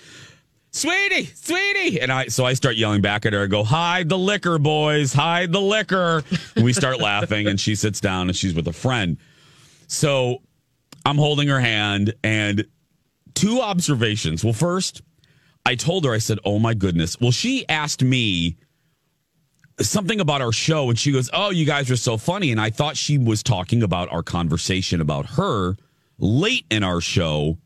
Sweetie, 0.71 1.25
sweetie. 1.25 1.99
And 1.99 2.11
I 2.11 2.27
so 2.27 2.45
I 2.45 2.53
start 2.53 2.75
yelling 2.75 3.01
back 3.01 3.25
at 3.25 3.33
her. 3.33 3.43
I 3.43 3.47
go, 3.47 3.63
hide 3.63 4.07
the 4.07 4.17
liquor, 4.17 4.59
boys, 4.59 5.11
hide 5.13 5.51
the 5.51 5.59
liquor. 5.59 6.23
And 6.55 6.63
we 6.63 6.73
start 6.73 7.01
laughing, 7.01 7.47
and 7.47 7.59
she 7.59 7.73
sits 7.73 7.99
down 7.99 8.27
and 8.27 8.35
she's 8.35 8.53
with 8.53 8.67
a 8.67 8.73
friend. 8.73 9.17
So 9.87 10.43
I'm 11.05 11.17
holding 11.17 11.47
her 11.47 11.59
hand, 11.59 12.13
and 12.23 12.67
two 13.33 13.61
observations. 13.61 14.43
Well, 14.43 14.53
first, 14.53 15.01
I 15.65 15.73
told 15.73 16.05
her, 16.05 16.13
I 16.13 16.19
said, 16.19 16.37
Oh 16.45 16.59
my 16.59 16.75
goodness. 16.75 17.19
Well, 17.19 17.31
she 17.31 17.67
asked 17.67 18.03
me 18.03 18.57
something 19.81 20.19
about 20.19 20.41
our 20.41 20.51
show, 20.51 20.87
and 20.89 20.99
she 20.99 21.11
goes, 21.11 21.31
Oh, 21.33 21.49
you 21.49 21.65
guys 21.65 21.89
are 21.89 21.97
so 21.97 22.17
funny. 22.17 22.51
And 22.51 22.61
I 22.61 22.69
thought 22.69 22.95
she 22.95 23.17
was 23.17 23.41
talking 23.41 23.81
about 23.81 24.11
our 24.11 24.21
conversation 24.21 25.01
about 25.01 25.31
her 25.31 25.77
late 26.19 26.65
in 26.69 26.83
our 26.83 27.01
show 27.01 27.57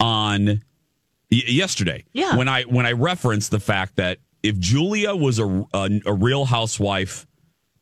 on 0.00 0.46
y- 0.46 1.42
yesterday. 1.46 2.04
Yeah. 2.12 2.36
When 2.36 2.48
I 2.48 2.62
when 2.62 2.86
I 2.86 2.92
referenced 2.92 3.50
the 3.50 3.60
fact 3.60 3.96
that 3.96 4.18
if 4.42 4.58
Julia 4.58 5.14
was 5.14 5.38
a, 5.38 5.46
a, 5.72 6.00
a 6.06 6.12
real 6.12 6.44
housewife 6.44 7.26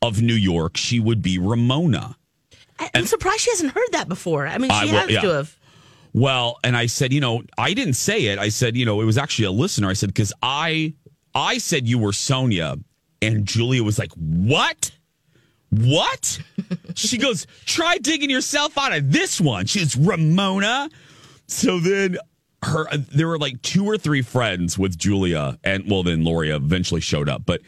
of 0.02 0.22
New 0.22 0.34
York, 0.34 0.76
she 0.76 1.00
would 1.00 1.22
be 1.22 1.38
Ramona. 1.38 2.16
I- 2.78 2.90
I'm 2.94 3.06
surprised 3.06 3.40
she 3.40 3.50
hasn't 3.50 3.72
heard 3.72 3.88
that 3.92 4.08
before. 4.08 4.46
I 4.46 4.58
mean, 4.58 4.70
she 4.70 4.86
will- 4.92 5.00
has 5.00 5.10
yeah. 5.10 5.20
to 5.20 5.28
have. 5.28 5.58
Well, 6.12 6.58
and 6.62 6.76
I 6.76 6.86
said, 6.86 7.12
you 7.12 7.20
know, 7.20 7.42
I 7.58 7.74
didn't 7.74 7.94
say 7.94 8.26
it. 8.26 8.38
I 8.38 8.48
said, 8.48 8.76
you 8.76 8.86
know, 8.86 9.00
it 9.00 9.04
was 9.04 9.18
actually 9.18 9.46
a 9.46 9.50
listener. 9.50 9.88
I 9.88 9.94
said 9.94 10.10
because 10.10 10.32
I 10.42 10.94
I 11.34 11.58
said 11.58 11.88
you 11.88 11.98
were 11.98 12.12
Sonja, 12.12 12.80
and 13.20 13.44
Julia 13.44 13.82
was 13.82 13.98
like, 13.98 14.12
"What? 14.12 14.92
What?" 15.78 16.40
she 16.94 17.18
goes, 17.18 17.46
"Try 17.66 17.98
digging 17.98 18.30
yourself 18.30 18.76
out 18.78 18.92
of 18.92 19.12
this 19.12 19.40
one." 19.40 19.66
She's 19.66 19.96
Ramona. 19.96 20.88
So 21.46 21.80
then 21.80 22.18
her 22.62 22.86
there 22.96 23.28
were 23.28 23.38
like 23.38 23.60
two 23.62 23.84
or 23.84 23.98
three 23.98 24.22
friends 24.22 24.78
with 24.78 24.98
Julia, 24.98 25.58
and 25.64 25.90
well, 25.90 26.02
then 26.02 26.24
Lori 26.24 26.50
eventually 26.50 27.00
showed 27.00 27.28
up, 27.28 27.42
but. 27.46 27.60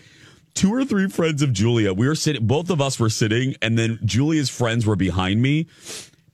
Two 0.55 0.73
or 0.73 0.87
three 0.87 1.07
friends 1.11 1.43
of 1.43 1.53
Julia. 1.53 1.93
We 1.93 2.09
were 2.09 2.15
sitting, 2.15 2.47
both 2.47 2.71
of 2.71 2.81
us 2.81 2.99
were 2.99 3.11
sitting, 3.11 3.57
and 3.61 3.79
then 3.79 3.99
Julia's 4.07 4.49
friends 4.49 4.87
were 4.87 4.97
behind 4.97 5.43
me. 5.43 5.67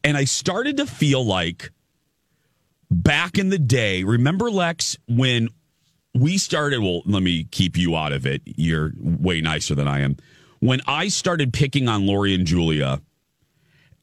And 0.04 0.16
I 0.16 0.26
started 0.26 0.76
to 0.76 0.86
feel 0.86 1.26
like 1.26 1.72
back 2.88 3.36
in 3.36 3.48
the 3.48 3.58
day, 3.58 4.04
remember 4.04 4.48
Lex 4.48 4.96
when 5.08 5.48
we 6.14 6.38
started? 6.38 6.78
Well, 6.78 7.02
let 7.04 7.24
me 7.24 7.48
keep 7.50 7.76
you 7.76 7.96
out 7.96 8.12
of 8.12 8.24
it. 8.24 8.42
You're 8.44 8.92
way 8.96 9.40
nicer 9.40 9.74
than 9.74 9.88
I 9.88 10.02
am. 10.02 10.16
When 10.62 10.80
I 10.86 11.08
started 11.08 11.52
picking 11.52 11.88
on 11.88 12.06
Lori 12.06 12.34
and 12.36 12.46
Julia, 12.46 13.00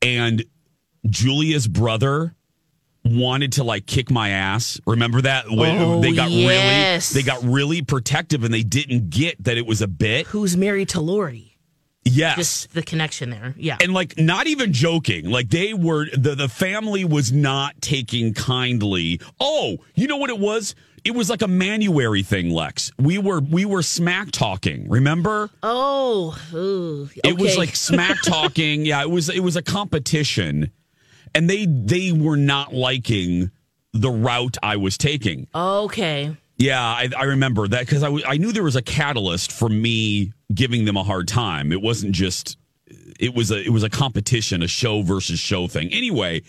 and 0.01 0.43
Julia's 1.05 1.69
brother 1.69 2.35
wanted 3.05 3.53
to 3.53 3.63
like 3.63 3.85
kick 3.85 4.11
my 4.11 4.29
ass. 4.29 4.77
Remember 4.85 5.21
that? 5.21 5.49
When 5.49 5.77
Oh, 5.81 6.01
they 6.01 6.11
got 6.13 6.29
yes. 6.31 7.15
really 7.15 7.21
they 7.23 7.25
got 7.25 7.41
really 7.43 7.81
protective 7.81 8.43
and 8.43 8.53
they 8.53 8.63
didn't 8.63 9.09
get 9.09 9.41
that 9.45 9.57
it 9.57 9.65
was 9.65 9.81
a 9.81 9.87
bit. 9.87 10.27
Who's 10.27 10.57
married 10.57 10.89
to 10.89 10.99
Lori? 11.01 11.57
Yes. 12.03 12.35
Just 12.35 12.73
the 12.73 12.81
connection 12.81 13.29
there. 13.29 13.53
Yeah. 13.57 13.77
and 13.81 13.93
like 13.93 14.17
not 14.17 14.47
even 14.47 14.73
joking 14.73 15.29
like 15.29 15.49
they 15.49 15.73
were 15.73 16.07
the 16.13 16.35
the 16.35 16.49
family 16.49 17.05
was 17.05 17.31
not 17.31 17.79
taking 17.81 18.33
kindly 18.33 19.21
oh 19.39 19.77
you 19.95 20.07
know 20.07 20.17
what 20.17 20.29
it 20.29 20.39
was 20.39 20.75
it 21.05 21.15
was 21.15 21.29
like 21.29 21.41
a 21.41 21.47
manuary 21.47 22.23
thing 22.23 22.49
lex 22.49 22.91
we 22.97 23.17
were 23.17 23.39
we 23.39 23.65
were 23.65 23.81
smack 23.81 24.31
talking 24.31 24.87
remember 24.89 25.49
oh, 25.63 26.37
ooh, 26.53 27.09
it 27.23 27.39
was 27.39 27.57
like 27.57 27.75
smack 27.75 28.17
talking 28.25 28.85
yeah 28.85 29.01
it 29.01 29.09
was 29.09 29.29
it 29.29 29.41
was 29.41 29.55
a 29.55 29.61
competition 29.61 30.71
and 31.35 31.49
they 31.49 31.65
they 31.65 32.11
were 32.11 32.37
not 32.37 32.73
liking 32.73 33.51
the 33.93 34.09
route 34.09 34.57
i 34.63 34.75
was 34.75 34.97
taking 34.97 35.47
okay. 35.55 36.35
yeah, 36.57 36.81
I, 36.81 37.09
I 37.17 37.23
remember 37.23 37.67
that 37.67 37.85
because 37.85 38.03
I, 38.03 38.07
w- 38.07 38.25
I 38.27 38.37
knew 38.37 38.51
there 38.51 38.63
was 38.63 38.75
a 38.75 38.81
catalyst 38.81 39.51
for 39.51 39.69
me 39.69 40.33
giving 40.53 40.85
them 40.85 40.97
a 40.97 41.03
hard 41.03 41.27
time. 41.27 41.71
It 41.71 41.81
wasn't 41.81 42.11
just 42.11 42.57
it 43.19 43.33
was 43.33 43.49
a 43.51 43.59
it 43.61 43.69
was 43.69 43.83
a 43.83 43.89
competition, 43.89 44.61
a 44.61 44.67
show 44.67 45.01
versus 45.01 45.39
show 45.39 45.67
thing. 45.67 45.89
Anyway, 45.93 46.41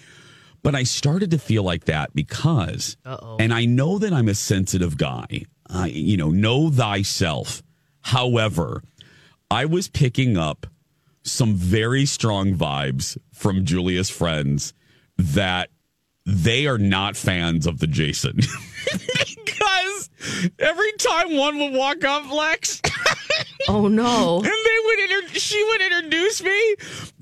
but 0.62 0.74
I 0.74 0.82
started 0.84 1.30
to 1.32 1.38
feel 1.38 1.62
like 1.62 1.84
that 1.86 2.14
because, 2.14 2.96
Uh-oh. 3.04 3.36
and 3.40 3.52
I 3.52 3.64
know 3.64 3.98
that 3.98 4.12
I'm 4.12 4.28
a 4.28 4.34
sensitive 4.34 4.96
guy. 4.96 5.44
uh, 5.72 5.86
you 5.88 6.16
know, 6.16 6.30
know 6.30 6.68
thyself. 6.70 7.62
However, 8.02 8.82
I 9.50 9.64
was 9.66 9.88
picking 9.88 10.36
up 10.36 10.66
some 11.22 11.54
very 11.54 12.06
strong 12.06 12.54
vibes 12.54 13.16
from 13.32 13.64
Julia's 13.64 14.10
friends 14.10 14.72
that 15.16 15.70
they 16.26 16.66
are 16.66 16.78
not 16.78 17.16
fans 17.16 17.66
of 17.66 17.78
the 17.78 17.86
Jason. 17.86 18.36
because 19.44 20.10
every 20.58 20.92
time 20.98 21.36
one 21.36 21.58
would 21.58 21.72
walk 21.72 22.04
up, 22.04 22.30
Lex, 22.32 22.80
Oh 23.68 23.88
no. 23.88 24.36
and 24.44 24.44
they 24.44 24.78
would 24.84 24.98
inter- 25.10 25.38
she 25.38 25.62
would 25.64 25.80
introduce 25.82 26.42
me 26.42 26.74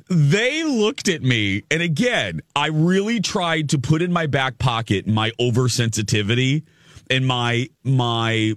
they 0.08 0.64
looked 0.64 1.08
at 1.08 1.22
me 1.22 1.62
and 1.70 1.82
again 1.82 2.40
i 2.56 2.68
really 2.68 3.20
tried 3.20 3.68
to 3.68 3.78
put 3.78 4.00
in 4.00 4.12
my 4.12 4.26
back 4.26 4.58
pocket 4.58 5.06
my 5.06 5.30
oversensitivity 5.38 6.62
and 7.10 7.26
my 7.26 7.68
my 7.84 8.54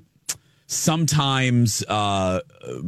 sometimes 0.72 1.84
uh 1.89 2.39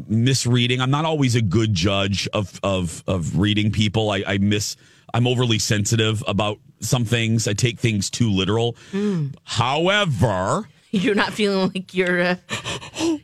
misreading. 0.08 0.79
I'm 0.79 0.91
not 0.91 1.03
always 1.03 1.36
a 1.36 1.41
good 1.41 1.74
judge 1.74 2.27
of 2.34 2.60
of 2.63 3.03
of 3.08 3.38
reading 3.38 3.72
people. 3.72 4.10
I 4.10 4.24
i 4.25 4.38
miss 4.38 4.77
i'm 5.13 5.27
overly 5.27 5.60
sensitive 5.60 6.24
about 6.25 6.60
some 6.79 7.03
things. 7.05 7.48
I 7.48 7.53
take 7.53 7.79
things 7.79 8.10
too 8.10 8.29
literal. 8.32 8.77
However 9.43 10.70
You're 10.91 11.15
not 11.15 11.34
feeling 11.34 11.72
like 11.74 11.96
you're 11.96 12.22
uh, 12.22 12.36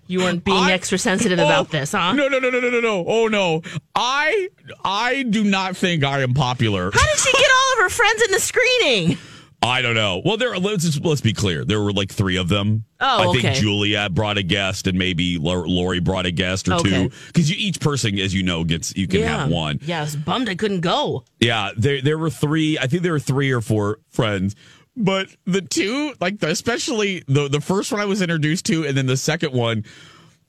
you 0.09 0.19
weren't 0.19 0.43
being 0.43 0.57
I- 0.57 0.71
extra 0.73 0.97
sensitive 0.97 1.39
Oh, 1.39 1.45
about 1.45 1.69
this, 1.69 1.93
huh? 1.93 2.11
No, 2.13 2.27
no, 2.27 2.39
no, 2.39 2.49
no, 2.49 2.59
no, 2.59 2.69
no, 2.69 2.79
no. 2.81 3.05
Oh 3.07 3.27
no. 3.27 3.61
I 3.95 4.49
I 4.83 5.23
do 5.23 5.43
not 5.45 5.77
think 5.77 6.03
I 6.03 6.21
am 6.21 6.33
popular. 6.33 6.91
How 6.93 6.99
did 7.05 7.17
she 7.19 7.31
get 7.31 7.49
all 7.51 7.73
of 7.73 7.79
her 7.83 7.89
friends 7.89 8.21
in 8.23 8.31
the 8.31 8.39
screening? 8.39 9.17
I 9.61 9.81
don't 9.81 9.93
know. 9.95 10.21
Well, 10.23 10.37
there. 10.37 10.57
Let's 10.57 10.85
just, 10.85 11.03
let's 11.03 11.19
be 11.19 11.33
clear. 11.33 11.65
There 11.65 11.81
were 11.81 11.91
like 11.91 12.09
three 12.09 12.37
of 12.37 12.47
them. 12.47 12.85
Oh, 13.01 13.29
I 13.29 13.33
think 13.33 13.43
okay. 13.43 13.53
Julia 13.59 14.09
brought 14.09 14.37
a 14.37 14.41
guest, 14.43 14.87
and 14.87 14.97
maybe 14.97 15.37
Lori 15.37 15.99
brought 15.99 16.25
a 16.25 16.31
guest 16.31 16.69
or 16.69 16.75
Okay. 16.75 16.89
two. 16.89 17.11
Because 17.27 17.51
each 17.51 17.81
person, 17.81 18.17
as 18.19 18.33
you 18.33 18.41
know, 18.41 18.63
gets 18.63 18.95
you 18.95 19.05
can 19.05 19.21
have 19.23 19.49
one. 19.49 19.79
Yeah, 19.83 19.99
I 19.99 20.01
was 20.03 20.15
bummed 20.15 20.47
I 20.47 20.55
couldn't 20.55 20.79
go. 20.79 21.25
Yeah, 21.41 21.71
there 21.75 22.01
there 22.01 22.17
were 22.17 22.29
three. 22.29 22.77
I 22.79 22.87
think 22.87 23.03
there 23.03 23.11
were 23.11 23.19
three 23.19 23.51
or 23.51 23.59
four 23.59 23.99
friends. 24.07 24.55
But 24.99 25.29
the 25.45 25.61
two, 25.61 26.13
like 26.19 26.39
the, 26.39 26.49
especially 26.49 27.23
the 27.27 27.47
the 27.47 27.61
first 27.61 27.91
one 27.91 28.01
I 28.01 28.05
was 28.05 28.21
introduced 28.21 28.65
to, 28.65 28.85
and 28.85 28.97
then 28.97 29.05
the 29.05 29.15
second 29.17 29.53
one, 29.53 29.85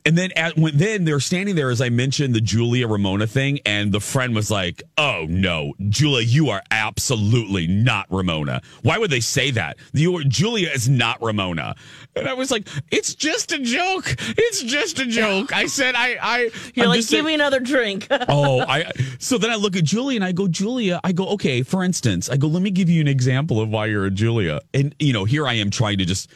and 0.05 0.17
then 0.17 0.33
at 0.37 0.57
when 0.57 0.77
then 0.77 1.05
they're 1.05 1.21
standing 1.21 1.55
there 1.57 1.71
as 1.71 1.81
I 1.81 1.89
mentioned 1.89 2.35
the 2.35 2.41
Julia 2.41 2.89
Ramona 2.89 3.27
thing, 3.27 3.61
and 3.67 3.93
the 3.93 4.01
friend 4.01 4.35
was 4.35 4.51
like, 4.51 4.83
"Oh 4.99 5.27
no, 5.29 5.75
Julia, 5.89 6.27
you 6.27 6.51
are 6.51 6.63
absolutely 6.71 7.67
not 7.67 8.07
Ramona. 8.11 8.63
Why 8.83 8.99
would 8.99 9.11
they 9.11 9.21
say 9.21 9.51
that? 9.53 9.77
You 9.93 10.17
are, 10.19 10.23
Julia 10.25 10.71
is 10.71 10.89
not 10.89 11.21
Ramona." 11.23 11.75
And 12.17 12.29
I 12.29 12.35
was 12.35 12.51
like, 12.51 12.69
"It's 12.91 13.15
just 13.15 13.53
a 13.53 13.59
joke. 13.59 14.15
It's 14.19 14.63
just 14.63 14.99
a 14.99 15.07
joke." 15.07 15.53
I 15.53 15.67
said, 15.67 15.95
"I 15.95 16.17
I." 16.21 16.51
You're 16.75 16.85
I'm 16.87 16.91
like, 16.91 16.99
give 17.01 17.05
saying- 17.05 17.25
me 17.25 17.35
another 17.35 17.61
drink. 17.61 18.07
oh, 18.29 18.61
I 18.61 18.91
so 19.19 19.39
then 19.39 19.51
I 19.51 19.57
look 19.57 19.77
at 19.77 19.85
Julia 19.85 20.17
and 20.17 20.25
I 20.25 20.33
go, 20.33 20.49
Julia, 20.49 21.01
I 21.05 21.13
go, 21.13 21.29
okay, 21.31 21.63
for 21.63 21.85
instance, 21.85 22.29
I 22.29 22.37
go, 22.37 22.47
let 22.49 22.63
me 22.63 22.71
give 22.71 22.89
you 22.89 23.01
an 23.01 23.09
example 23.09 23.61
of 23.61 23.69
why 23.69 23.87
you're 23.87 24.07
a 24.07 24.11
Julia. 24.11 24.61
And 24.73 24.95
you 24.99 25.13
know, 25.13 25.25
here 25.25 25.47
I 25.47 25.55
am 25.55 25.71
trying 25.71 25.99
to 25.99 26.05
just 26.05 26.31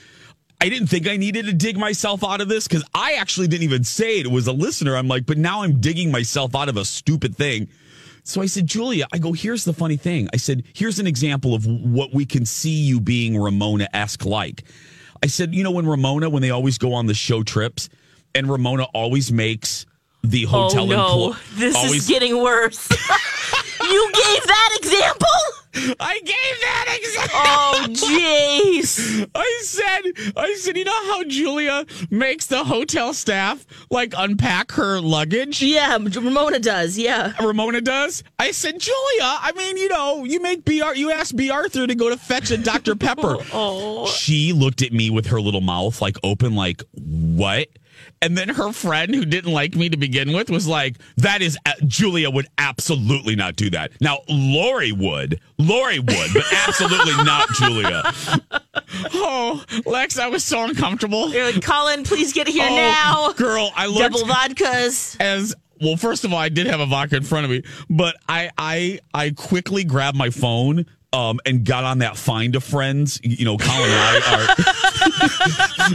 I 0.65 0.71
didn't 0.71 0.87
think 0.87 1.07
I 1.07 1.19
needed 1.19 1.45
to 1.45 1.53
dig 1.53 1.77
myself 1.77 2.25
out 2.25 2.41
of 2.41 2.49
this 2.49 2.67
because 2.67 2.83
I 2.95 3.17
actually 3.17 3.49
didn't 3.49 3.65
even 3.65 3.85
say 3.85 4.21
it. 4.21 4.25
It 4.25 4.33
was 4.33 4.47
a 4.47 4.53
listener. 4.53 4.97
I'm 4.97 5.09
like, 5.09 5.27
but 5.27 5.37
now 5.37 5.63
I'm 5.63 5.79
digging 5.79 6.11
myself 6.11 6.57
out 6.57 6.71
of 6.71 6.79
a 6.79 6.87
stupid 6.87 7.37
thing. 7.37 7.69
So 8.23 8.41
I 8.41 8.47
said, 8.47 8.67
Julia, 8.67 9.07
I 9.13 9.19
go, 9.19 9.35
here's 9.35 9.67
the 9.67 9.75
funny 9.75 9.99
thing. 9.99 10.27
I 10.33 10.39
said, 10.39 10.63
here's 10.73 10.99
an 10.99 11.07
example 11.07 11.55
of 11.55 11.67
what 11.67 12.15
we 12.15 12.25
can 12.25 12.47
see 12.47 12.71
you 12.71 12.99
being 12.99 13.39
Ramona 13.39 13.89
esque 13.93 14.25
like. 14.25 14.65
I 15.23 15.27
said, 15.27 15.55
you 15.55 15.63
know, 15.63 15.71
when 15.71 15.87
Ramona, 15.87 16.31
when 16.31 16.41
they 16.41 16.49
always 16.49 16.79
go 16.79 16.95
on 16.95 17.09
the 17.09 17.15
show 17.15 17.43
trips, 17.43 17.91
and 18.35 18.51
Ramona 18.51 18.85
always 18.95 19.31
makes 19.31 19.85
the 20.23 20.47
oh, 20.47 20.49
hotel 20.49 20.85
oh 20.85 20.87
no, 20.87 21.27
employee. 21.27 21.43
this 21.57 21.77
always, 21.77 21.95
is 21.97 22.09
getting 22.09 22.43
worse. 22.43 22.89
you 23.83 24.13
gave 24.15 24.47
that 24.47 24.79
example? 24.81 25.29
I 26.01 26.21
gave 26.21 26.61
that 26.61 26.99
example. 26.99 27.37
Oh 27.37 27.87
jeez. 27.91 29.29
I 29.35 29.61
said, 29.63 30.33
I 30.37 30.55
said, 30.55 30.77
you 30.77 30.85
know 30.85 31.05
how 31.07 31.25
Julia 31.25 31.85
makes 32.11 32.47
the 32.47 32.65
hotel 32.65 33.13
staff 33.13 33.67
like 33.91 34.15
unpack 34.17 34.73
her 34.73 35.01
luggage? 35.01 35.63
Yeah, 35.63 35.97
Ramona 35.99 36.59
does. 36.61 36.97
Yeah. 36.97 37.33
Ramona 37.43 37.81
does. 37.81 38.23
I 38.39 38.53
said, 38.53 38.79
Julia, 38.79 38.95
I 39.23 39.53
mean, 39.57 39.77
you 39.77 39.89
know, 39.89 40.25
you 40.25 40.41
make 40.41 40.65
BR, 40.65 40.95
you 40.95 41.11
ask 41.11 41.35
B. 41.35 41.51
Arthur 41.51 41.87
to 41.87 41.95
go 41.95 42.09
to 42.09 42.17
fetch 42.17 42.51
a 42.51 42.59
Dr. 42.59 42.95
Pepper. 42.95 43.37
Oh. 43.57 44.07
She 44.07 44.53
looked 44.53 44.83
at 44.83 44.93
me 44.93 45.11
with 45.11 45.27
her 45.27 45.41
little 45.41 45.61
mouth 45.61 46.01
like 46.03 46.17
open, 46.25 46.55
like, 46.55 46.83
what? 46.93 47.69
And 48.23 48.39
then 48.39 48.49
her 48.49 48.73
friend 48.73 49.15
who 49.15 49.25
didn't 49.25 49.53
like 49.53 49.75
me 49.75 49.89
to 49.91 49.97
begin 49.97 50.33
with 50.33 50.49
was 50.51 50.67
like, 50.67 50.97
that 51.19 51.43
is, 51.43 51.59
Julia 51.87 52.31
would 52.31 52.47
absolutely 52.59 53.37
not 53.37 53.57
do 53.57 53.69
that. 53.71 53.93
Now, 54.01 54.21
Lori 54.29 54.93
would. 54.93 55.41
Lori 55.59 55.99
would, 55.99 56.31
but 56.33 56.45
absolutely 56.67 57.23
not 57.25 57.49
Julia. 57.59 58.03
Oh, 59.13 59.63
Lex, 59.87 60.19
I 60.19 60.29
was 60.29 60.45
so 60.45 60.65
uncomfortable. 60.65 61.31
You're 61.31 61.53
like, 61.53 61.63
Colin, 61.63 62.05
please 62.05 62.33
get 62.33 62.49
here 62.49 62.67
Oh, 62.69 62.75
now. 62.75 63.33
Girl, 63.35 63.71
I 63.77 63.87
looked 63.87 64.15
Double 64.15 64.21
vodkas. 64.27 65.17
as 65.21 65.55
well 65.81 65.97
first 65.97 66.25
of 66.25 66.33
all 66.33 66.39
i 66.39 66.49
did 66.49 66.69
have 66.69 66.79
a 66.79 66.87
vodka 66.87 67.17
in 67.17 67.25
front 67.25 67.45
of 67.45 67.51
me 67.51 67.61
but 67.91 68.15
i 68.29 68.49
i 68.57 68.99
i 69.13 69.31
quickly 69.31 69.83
grabbed 69.83 70.17
my 70.17 70.31
phone 70.31 70.87
um, 71.15 71.41
and 71.47 71.65
got 71.65 71.85
on 71.85 71.99
that 71.99 72.17
find 72.17 72.57
a 72.57 72.61
friends 72.61 73.21
you 73.23 73.45
know 73.45 73.57
colin 73.57 73.91
and 73.91 74.01
i 74.01 74.47
are 74.49 74.65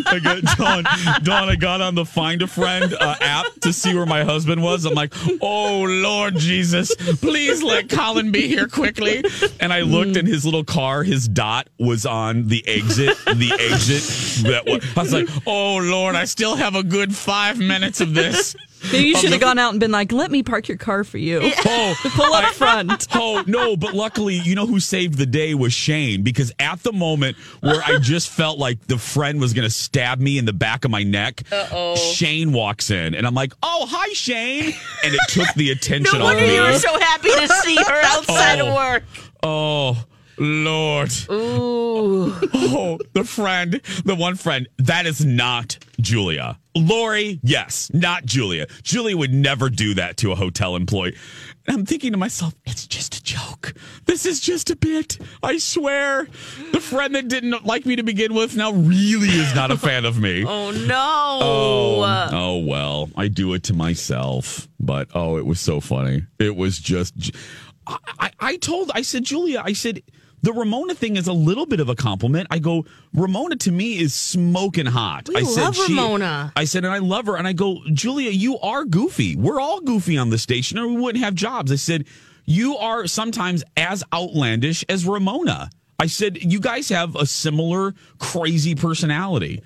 I 0.05 0.19
got 0.19 0.41
Dawn, 0.57 0.83
Dawn, 1.23 1.49
I 1.49 1.55
got 1.55 1.81
on 1.81 1.95
the 1.95 2.05
Find 2.05 2.41
a 2.41 2.47
Friend 2.47 2.93
uh, 2.93 3.15
app 3.21 3.45
to 3.61 3.73
see 3.73 3.93
where 3.93 4.05
my 4.05 4.23
husband 4.23 4.61
was. 4.61 4.85
I'm 4.85 4.93
like, 4.93 5.13
oh 5.41 5.81
Lord 5.81 6.35
Jesus, 6.37 6.93
please 6.95 7.63
let 7.63 7.89
Colin 7.89 8.31
be 8.31 8.47
here 8.47 8.67
quickly. 8.67 9.23
And 9.59 9.73
I 9.73 9.81
looked, 9.81 10.15
and 10.15 10.27
his 10.27 10.45
little 10.45 10.63
car, 10.63 11.03
his 11.03 11.27
dot 11.27 11.69
was 11.79 12.05
on 12.05 12.47
the 12.47 12.65
exit. 12.67 13.17
The 13.25 13.51
exit. 13.59 14.43
That 14.49 14.65
was, 14.65 14.85
I 14.97 15.01
was 15.01 15.13
like, 15.13 15.27
oh 15.45 15.77
Lord, 15.77 16.15
I 16.15 16.25
still 16.25 16.55
have 16.55 16.75
a 16.75 16.83
good 16.83 17.15
five 17.15 17.57
minutes 17.57 18.01
of 18.01 18.13
this. 18.13 18.55
Maybe 18.91 19.07
you 19.09 19.17
should 19.17 19.31
have 19.31 19.41
gone 19.41 19.59
out 19.59 19.71
and 19.71 19.79
been 19.79 19.91
like, 19.91 20.11
let 20.11 20.31
me 20.31 20.41
park 20.43 20.67
your 20.67 20.77
car 20.77 21.03
for 21.03 21.17
you. 21.17 21.39
Oh, 21.43 21.95
Pull 22.15 22.33
up 22.33 22.53
front. 22.53 23.07
Oh 23.13 23.43
no, 23.47 23.75
but 23.75 23.93
luckily, 23.93 24.35
you 24.35 24.55
know 24.55 24.65
who 24.65 24.79
saved 24.79 25.15
the 25.17 25.25
day 25.25 25.53
was 25.53 25.73
Shane 25.73 26.23
because 26.23 26.51
at 26.59 26.81
the 26.83 26.93
moment 26.93 27.37
where 27.61 27.81
I 27.85 27.97
just 27.99 28.29
felt 28.35 28.57
like 28.59 28.87
the 28.87 28.97
friend 28.97 29.39
was 29.39 29.53
going 29.53 29.67
to 29.67 29.73
stab 29.73 30.19
me 30.19 30.37
in 30.37 30.45
the 30.45 30.53
back 30.53 30.85
of 30.85 30.91
my 30.91 31.03
neck, 31.03 31.43
Uh-oh. 31.51 31.95
Shane 31.95 32.53
walks 32.53 32.89
in 32.91 33.13
and 33.15 33.27
I'm 33.27 33.33
like, 33.35 33.53
"Oh, 33.61 33.85
hi 33.89 34.13
Shane." 34.13 34.73
And 35.03 35.13
it 35.13 35.19
took 35.29 35.47
the 35.55 35.71
attention 35.71 36.17
off 36.21 36.23
wonder 36.23 36.43
me. 36.43 36.55
you 36.55 36.61
were 36.61 36.73
so 36.73 36.97
happy 36.99 37.29
to 37.29 37.47
see 37.47 37.75
her 37.75 38.01
outside 38.05 38.59
Oh. 38.61 38.67
of 38.67 38.73
work. 38.75 39.03
oh, 39.43 40.05
Lord. 40.39 41.11
Ooh. 41.31 41.79
Oh, 42.71 42.97
the 43.13 43.23
friend, 43.23 43.81
the 44.05 44.15
one 44.15 44.35
friend, 44.35 44.67
that 44.77 45.05
is 45.05 45.25
not 45.25 45.77
Julia. 45.99 46.57
Lori, 46.75 47.39
yes, 47.43 47.89
not 47.93 48.25
Julia. 48.25 48.67
Julia 48.83 49.17
would 49.17 49.33
never 49.33 49.69
do 49.69 49.95
that 49.95 50.17
to 50.17 50.31
a 50.31 50.35
hotel 50.35 50.75
employee. 50.75 51.15
And 51.67 51.77
I'm 51.77 51.85
thinking 51.85 52.11
to 52.11 52.17
myself, 52.17 52.53
it's 52.65 52.87
just 52.87 53.15
a 53.15 53.23
joke. 53.23 53.73
This 54.05 54.25
is 54.25 54.39
just 54.39 54.69
a 54.69 54.75
bit. 54.75 55.17
I 55.43 55.57
swear. 55.57 56.27
The 56.71 56.79
friend 56.79 57.15
that 57.15 57.27
didn't 57.27 57.65
like 57.65 57.85
me 57.85 57.95
to 57.97 58.03
begin 58.03 58.33
with 58.33 58.55
now 58.55 58.71
really 58.71 59.29
is 59.29 59.53
not 59.55 59.71
a 59.71 59.77
fan 59.87 60.05
of 60.05 60.19
me. 60.19 60.45
Oh 60.45 60.71
no. 60.71 61.39
Oh, 61.41 62.29
oh 62.31 62.57
well, 62.59 63.09
I 63.17 63.27
do 63.27 63.53
it 63.55 63.63
to 63.63 63.73
myself. 63.73 64.67
But 64.79 65.09
oh, 65.13 65.37
it 65.37 65.45
was 65.45 65.59
so 65.59 65.79
funny. 65.81 66.23
It 66.37 66.55
was 66.55 66.79
just. 66.79 67.31
I, 67.87 67.97
I, 68.19 68.31
I 68.39 68.57
told. 68.57 68.91
I 68.93 69.01
said, 69.01 69.23
Julia. 69.23 69.61
I 69.65 69.73
said 69.73 70.01
the 70.41 70.53
Ramona 70.53 70.93
thing 70.95 71.15
is 71.17 71.27
a 71.27 71.33
little 71.33 71.65
bit 71.65 71.79
of 71.79 71.89
a 71.89 71.95
compliment. 71.95 72.47
I 72.49 72.59
go, 72.59 72.85
Ramona 73.13 73.55
to 73.57 73.71
me 73.71 73.99
is 73.99 74.13
smoking 74.13 74.85
hot. 74.85 75.27
We 75.29 75.37
I 75.37 75.43
said, 75.43 75.61
love 75.63 75.75
she- 75.75 75.93
Ramona. 75.93 76.53
I 76.55 76.65
said, 76.65 76.85
and 76.85 76.93
I 76.93 76.99
love 76.99 77.25
her. 77.25 77.35
And 77.37 77.47
I 77.47 77.53
go, 77.53 77.79
Julia, 77.93 78.31
you 78.31 78.57
are 78.59 78.85
goofy. 78.85 79.35
We're 79.35 79.59
all 79.59 79.81
goofy 79.81 80.17
on 80.17 80.29
the 80.29 80.37
station, 80.37 80.77
or 80.77 80.87
we 80.87 80.95
wouldn't 80.95 81.23
have 81.23 81.33
jobs. 81.35 81.71
I 81.71 81.75
said, 81.75 82.05
you 82.45 82.77
are 82.77 83.05
sometimes 83.07 83.63
as 83.77 84.03
outlandish 84.13 84.83
as 84.89 85.05
Ramona. 85.05 85.69
I 85.99 86.07
said, 86.07 86.41
you 86.41 86.59
guys 86.61 86.87
have 86.89 87.15
a 87.15 87.25
similar 87.25 87.93
crazy 88.19 88.73
personality. 88.75 89.61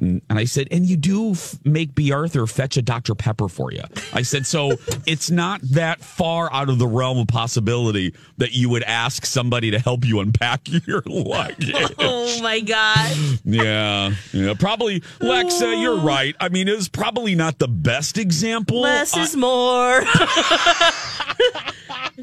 And 0.00 0.22
I 0.30 0.44
said, 0.44 0.68
and 0.70 0.84
you 0.86 0.96
do 0.96 1.32
f- 1.32 1.58
make 1.64 1.94
B. 1.94 2.12
Arthur 2.12 2.46
fetch 2.46 2.76
a 2.76 2.82
Dr. 2.82 3.14
Pepper 3.14 3.48
for 3.48 3.72
you. 3.72 3.82
I 4.12 4.22
said, 4.22 4.46
so 4.46 4.72
it's 5.06 5.30
not 5.30 5.60
that 5.72 6.00
far 6.00 6.52
out 6.52 6.68
of 6.68 6.78
the 6.78 6.86
realm 6.86 7.18
of 7.18 7.28
possibility 7.28 8.14
that 8.38 8.52
you 8.52 8.68
would 8.70 8.82
ask 8.84 9.24
somebody 9.26 9.70
to 9.70 9.78
help 9.78 10.04
you 10.04 10.20
unpack 10.20 10.60
your 10.86 11.02
luggage. 11.06 11.72
Oh 11.98 12.40
my 12.42 12.60
god. 12.60 13.16
Yeah, 13.46 14.14
yeah, 14.32 14.54
probably. 14.58 15.02
Lex, 15.20 15.60
uh, 15.60 15.66
you're 15.68 15.98
right. 16.00 16.34
I 16.40 16.48
mean, 16.48 16.66
it 16.68 16.74
was 16.76 16.88
probably 16.88 17.34
not 17.34 17.58
the 17.58 17.68
best 17.68 18.16
example. 18.18 18.80
Less 18.80 19.14
I- 19.14 19.22
is 19.22 19.36
more. 19.36 20.00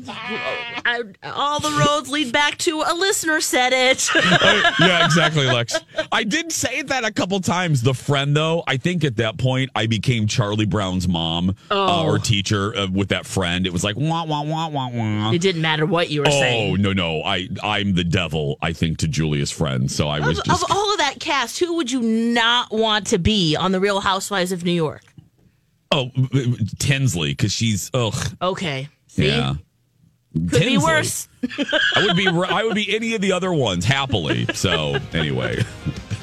I, 0.09 1.03
all 1.23 1.59
the 1.59 1.85
roads 1.85 2.09
lead 2.09 2.31
back 2.33 2.57
to 2.59 2.81
a 2.85 2.93
listener 2.93 3.39
said 3.41 3.71
it. 3.73 4.09
yeah, 4.79 5.05
exactly, 5.05 5.45
Lex. 5.45 5.79
I 6.11 6.23
did 6.23 6.51
say 6.51 6.81
that 6.81 7.03
a 7.03 7.11
couple 7.11 7.39
times. 7.39 7.81
The 7.81 7.93
friend, 7.93 8.35
though, 8.35 8.63
I 8.67 8.77
think 8.77 9.03
at 9.03 9.17
that 9.17 9.37
point 9.37 9.69
I 9.75 9.87
became 9.87 10.27
Charlie 10.27 10.65
Brown's 10.65 11.07
mom 11.07 11.49
uh, 11.69 12.01
Oh. 12.01 12.05
or 12.05 12.19
teacher 12.19 12.75
uh, 12.75 12.87
with 12.91 13.09
that 13.09 13.25
friend. 13.25 13.65
It 13.67 13.73
was 13.73 13.83
like 13.83 13.95
wah 13.95 14.23
wah 14.25 14.41
wah 14.43 14.67
wah 14.69 14.89
wah. 14.89 15.31
it 15.31 15.41
didn't 15.41 15.61
matter 15.61 15.85
what 15.85 16.09
you 16.09 16.21
were 16.21 16.27
Oh 16.27 16.31
saying. 16.31 16.73
Oh 16.73 16.75
no 16.75 16.93
no! 16.93 17.21
I 17.23 17.47
I'm 17.63 17.93
the 17.93 18.03
devil. 18.03 18.57
I 18.61 18.73
think 18.73 18.97
to 18.99 19.07
Julia's 19.07 19.51
friend. 19.51 19.91
So 19.91 20.07
I 20.07 20.19
was 20.19 20.39
Of, 20.39 20.45
just 20.45 20.63
of 20.63 20.71
all 20.71 20.91
of 20.93 20.97
that 20.99 21.19
cast, 21.19 21.59
who 21.59 21.75
would 21.75 21.91
you 21.91 22.01
not 22.01 22.71
want 22.71 23.07
to 23.07 23.17
be 23.19 23.55
on 23.55 23.71
the 23.71 23.79
Real 23.79 23.99
Housewives 23.99 24.51
of 24.51 24.63
New 24.63 24.71
York? 24.71 25.03
oh 25.93 26.09
Tinsley 26.79 27.31
because 27.31 27.51
she's 27.51 27.91
ugh 27.93 28.15
Okay, 28.41 28.87
see, 29.07 29.27
yeah. 29.27 29.55
Could 30.33 30.61
be 30.61 30.77
worse. 30.77 31.27
I 31.95 32.05
would 32.05 32.15
be 32.15 32.27
I 32.27 32.63
would 32.63 32.75
be 32.75 32.95
any 32.95 33.15
of 33.15 33.21
the 33.21 33.33
other 33.33 33.51
ones 33.51 33.85
happily. 33.85 34.45
So 34.53 34.97
anyway, 35.13 35.63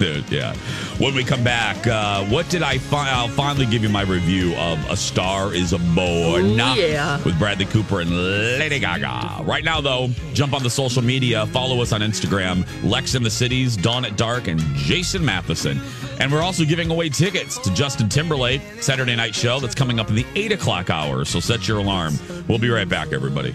yeah. 0.01 0.55
When 0.99 1.15
we 1.15 1.25
come 1.25 1.43
back, 1.45 1.87
uh, 1.87 2.25
what 2.27 2.49
did 2.49 2.63
I 2.63 2.79
find? 2.79 3.09
I'll 3.09 3.29
finally 3.29 3.67
give 3.67 3.83
you 3.83 3.89
my 3.89 4.03
review 4.03 4.55
of 4.57 4.79
A 4.91 4.97
Star 4.97 5.55
Is 5.55 5.73
a 5.73 5.79
Born 5.79 6.51
yeah. 6.51 7.23
with 7.25 7.39
Bradley 7.39 7.67
Cooper 7.67 8.01
and 8.01 8.11
Lady 8.11 8.79
Gaga. 8.79 9.43
Right 9.45 9.65
now, 9.65 9.81
though, 9.81 10.09
jump 10.33 10.53
on 10.53 10.63
the 10.63 10.71
social 10.71 11.03
media, 11.03 11.47
follow 11.47 11.81
us 11.83 11.93
on 11.93 12.01
Instagram, 12.01 12.67
Lex 12.89 13.15
in 13.15 13.23
the 13.23 13.31
Cities, 13.31 13.77
Dawn 13.77 14.05
at 14.05 14.17
Dark, 14.17 14.49
and 14.49 14.61
Jason 14.75 15.25
Matheson. 15.25 15.81
And 16.21 16.33
we're 16.33 16.43
also 16.43 16.65
giving 16.65 16.91
away 16.91 17.09
tickets 17.09 17.59
to 17.59 17.73
Justin 17.75 18.09
Timberlake 18.09 18.61
Saturday 18.81 19.15
night 19.17 19.35
show 19.35 19.61
that's 19.61 19.75
coming 19.75 20.01
up 20.01 20.09
in 20.09 20.15
the 20.15 20.27
eight 20.35 20.53
o'clock 20.53 20.91
hour. 20.91 21.25
So 21.25 21.41
set 21.41 21.69
your 21.69 21.79
alarm. 21.79 22.15
We'll 22.49 22.59
be 22.59 22.71
right 22.71 22.89
back, 22.89 23.13
everybody. 23.13 23.55